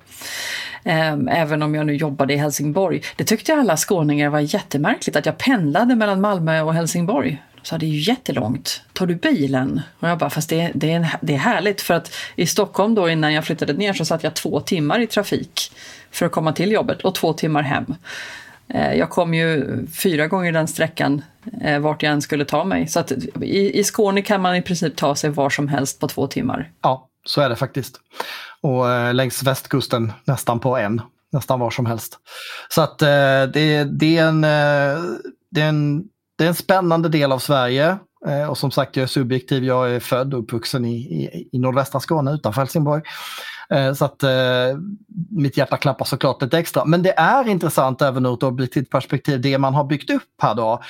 [0.85, 3.03] Ehm, även om jag nu jobbade i Helsingborg.
[3.17, 7.43] Det tyckte alla skåningar var jättemärkligt att jag pendlade mellan Malmö och Helsingborg.
[7.63, 8.83] sa det är ju jättelångt.
[8.93, 9.81] Tar du bilen?
[9.99, 12.95] Och jag bara, fast det, det, är en, det är härligt för att i Stockholm
[12.95, 15.73] då innan jag flyttade ner så satt jag två timmar i trafik
[16.11, 17.95] för att komma till jobbet och två timmar hem.
[18.75, 21.23] Eh, jag kom ju fyra gånger den sträckan
[21.63, 22.87] eh, vart jag än skulle ta mig.
[22.87, 23.13] Så att
[23.43, 26.71] i, i Skåne kan man i princip ta sig var som helst på två timmar.
[26.83, 28.01] Ja, så är det faktiskt.
[28.61, 31.01] Och eh, längs västkusten nästan på en,
[31.33, 32.19] nästan var som helst.
[32.69, 36.05] Så att det, det, är en, det, är en,
[36.39, 37.99] det är en spännande del av Sverige.
[38.49, 39.65] Och som sagt, jag är subjektiv.
[39.65, 43.03] Jag är född och uppvuxen i, i, i nordvästra Skåne utanför Helsingborg.
[43.75, 44.31] Eh, så att eh,
[45.31, 46.85] mitt hjärta klappar såklart lite extra.
[46.85, 50.55] Men det är intressant även ur ett objektivt perspektiv, det man har byggt upp här
[50.55, 50.83] då.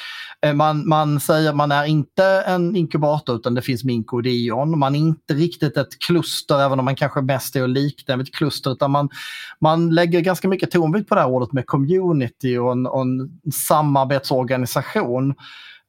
[0.47, 4.23] Eh, man, man säger att man är inte en inkubator utan det finns Minko och
[4.23, 4.79] Dion.
[4.79, 8.27] Man är inte riktigt ett kluster även om man kanske mest är att likna vid
[8.29, 9.09] ett kluster utan man,
[9.61, 13.41] man lägger ganska mycket tonvikt på det här ordet med community och en, och en
[13.53, 15.35] samarbetsorganisation.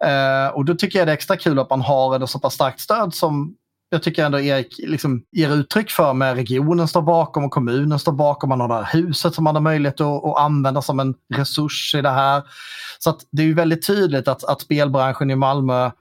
[0.06, 2.54] Uh, och då tycker jag det är extra kul att man har ett så pass
[2.54, 3.56] starkt stöd som
[3.90, 8.12] jag tycker ändå Erik liksom ger uttryck för med regionen står bakom och kommunen står
[8.12, 8.50] bakom.
[8.50, 11.96] Man har det här huset som man har möjlighet att, att använda som en resurs
[11.96, 12.44] i det här.
[13.00, 15.92] Så att det är ju väldigt tydligt att, att spelbranschen i Malmö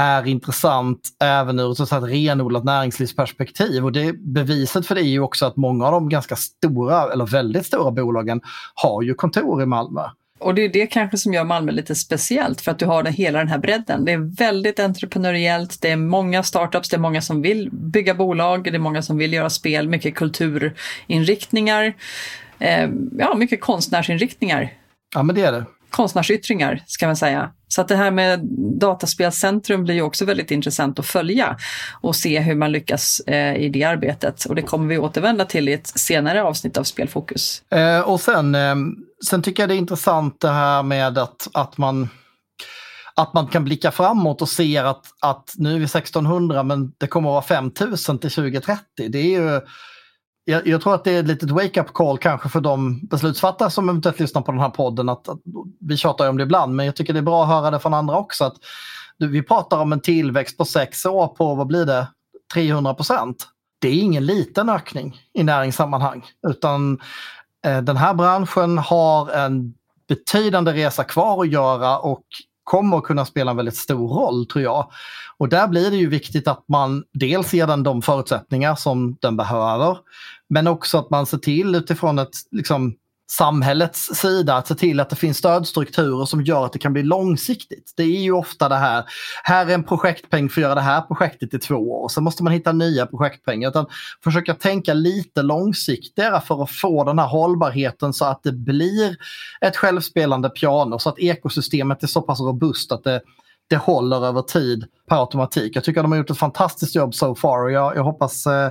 [0.00, 3.84] är intressant även ur så ett renodlat näringslivsperspektiv.
[3.84, 7.26] Och det, beviset för det är ju också att många av de ganska stora, eller
[7.26, 8.40] väldigt stora bolagen
[8.74, 10.02] har ju kontor i Malmö.
[10.42, 13.12] Och det är det kanske som gör Malmö lite speciellt för att du har den,
[13.12, 14.04] hela den här bredden.
[14.04, 18.64] Det är väldigt entreprenöriellt, det är många startups, det är många som vill bygga bolag,
[18.64, 21.94] det är många som vill göra spel, mycket kulturinriktningar,
[22.58, 24.72] eh, ja mycket konstnärsinriktningar.
[25.14, 25.64] Ja men det är det.
[25.92, 27.50] Konstnärsyttringar ska man säga.
[27.68, 28.40] Så att det här med
[28.80, 31.56] dataspelscentrum blir ju också väldigt intressant att följa
[32.00, 34.44] och se hur man lyckas eh, i det arbetet.
[34.44, 37.62] Och det kommer vi återvända till i ett senare avsnitt av Spelfokus.
[37.70, 38.74] Eh, och sen, eh,
[39.28, 42.08] sen tycker jag det är intressant det här med att, att man
[43.14, 47.06] att man kan blicka framåt och se att, att nu är vi 1600 men det
[47.06, 48.82] kommer att vara 5000 till 2030.
[49.08, 49.60] Det är ju
[50.44, 53.88] jag, jag, tror att det är ett litet wake-up call kanske för de beslutsfattare som
[53.88, 55.08] eventuellt lyssnar på den här podden.
[55.08, 55.38] Att, att,
[55.80, 57.80] vi tjatar ju om det ibland, men jag tycker det är bra att höra det
[57.80, 58.44] från andra också.
[58.44, 58.56] Att,
[59.18, 62.06] vi pratar om en tillväxt på sex år på, vad blir det,
[62.54, 63.46] 300 procent.
[63.78, 67.00] Det är ingen liten ökning i näringssammanhang, utan
[67.66, 69.74] eh, den här branschen har en
[70.08, 72.24] betydande resa kvar att göra och
[72.64, 74.90] kommer att kunna spela en väldigt stor roll tror jag.
[75.38, 79.36] Och där blir det ju viktigt att man dels ger den de förutsättningar som den
[79.36, 79.98] behöver,
[80.48, 82.94] men också att man ser till utifrån ett liksom,
[83.38, 87.02] samhällets sida att se till att det finns stödstrukturer som gör att det kan bli
[87.02, 87.92] långsiktigt.
[87.96, 89.04] Det är ju ofta det här,
[89.44, 92.08] här är en projektpeng för att göra det här projektet i två år.
[92.08, 93.68] Sen måste man hitta nya projektpengar.
[93.68, 93.86] Utan
[94.24, 99.16] försöka tänka lite långsiktigare för att få den här hållbarheten så att det blir
[99.60, 103.20] ett självspelande piano så att ekosystemet är så pass robust att det,
[103.68, 105.76] det håller över tid per automatik.
[105.76, 108.70] Jag tycker de har gjort ett fantastiskt jobb so far och jag, jag hoppas eh,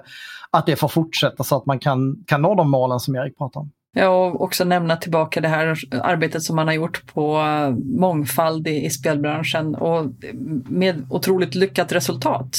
[0.52, 3.60] att det får fortsätta så att man kan, kan nå de målen som Erik pratar
[3.60, 3.72] om.
[3.94, 7.70] Ja, och också nämna tillbaka det här arbetet som man har gjort på eh,
[8.00, 10.06] mångfald i, i spelbranschen och
[10.70, 12.58] med otroligt lyckat resultat.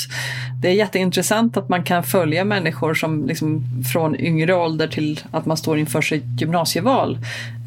[0.62, 5.46] Det är jätteintressant att man kan följa människor som liksom från yngre ålder till att
[5.46, 7.18] man står inför sitt gymnasieval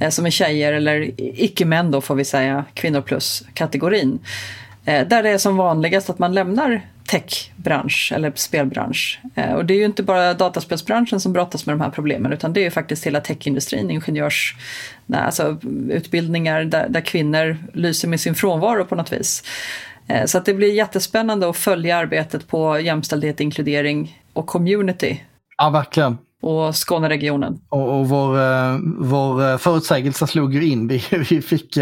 [0.02, 4.20] eh, som är tjejer eller icke-män då får vi säga, kvinnor plus-kategorin.
[4.86, 9.20] Eh, där det är som vanligast att man lämnar techbransch eller spelbransch.
[9.36, 12.54] Eh, och det är ju inte bara dataspelsbranschen som brottas med de här problemen utan
[12.54, 14.56] det är ju faktiskt hela techindustrin, ingenjörs,
[15.14, 15.58] alltså
[15.90, 19.44] utbildningar där, där kvinnor lyser med sin frånvaro på något vis.
[20.08, 25.24] Eh, så att det blir jättespännande att följa arbetet på jämställdhet, inkludering och community.
[25.58, 27.60] Ja, verkligen och Skåneregionen.
[27.70, 30.88] Och, och vår, eh, vår förutsägelse slog ju in.
[30.88, 31.78] Vi, vi fick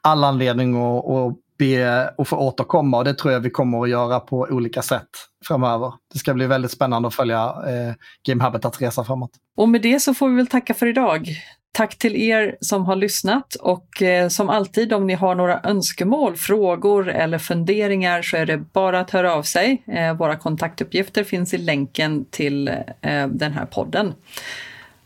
[0.00, 3.90] all anledning att, att be och få återkomma och det tror jag vi kommer att
[3.90, 5.08] göra på olika sätt
[5.46, 5.92] framöver.
[6.12, 7.94] Det ska bli väldigt spännande att följa eh,
[8.28, 9.30] Game Habitats resa framåt.
[9.56, 11.28] Och med det så får vi väl tacka för idag.
[11.72, 16.36] Tack till er som har lyssnat och eh, som alltid om ni har några önskemål,
[16.36, 19.82] frågor eller funderingar så är det bara att höra av sig.
[19.86, 22.68] Eh, våra kontaktuppgifter finns i länken till
[23.00, 24.14] eh, den här podden.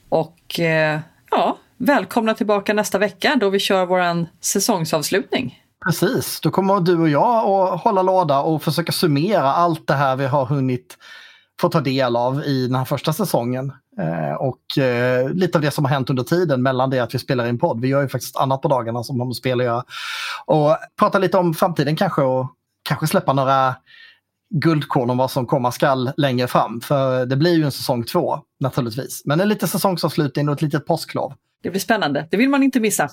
[0.09, 1.01] Och eh,
[1.31, 5.68] ja, välkomna tillbaka nästa vecka då vi kör våran säsongsavslutning.
[5.87, 10.17] Precis, då kommer du och jag att hålla låda och försöka summera allt det här
[10.17, 10.97] vi har hunnit
[11.61, 13.73] få ta del av i den här första säsongen.
[13.99, 17.19] Eh, och eh, lite av det som har hänt under tiden mellan det att vi
[17.19, 17.81] spelar in podd.
[17.81, 19.85] Vi gör ju faktiskt annat på dagarna som har med spel att göra.
[20.47, 22.47] Och prata lite om framtiden kanske och
[22.89, 23.75] kanske släppa några
[24.51, 26.81] guldkorn om vad som komma skall längre fram.
[26.81, 29.23] För det blir ju en säsong två naturligtvis.
[29.25, 31.33] Men en liten säsongsavslutning och ett litet påsklov.
[31.63, 33.09] Det blir spännande, det vill man inte missa.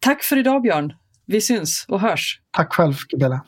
[0.00, 0.92] Tack för idag Björn.
[1.30, 2.40] Vi syns och hörs.
[2.50, 3.44] Tack själv, Gabriella.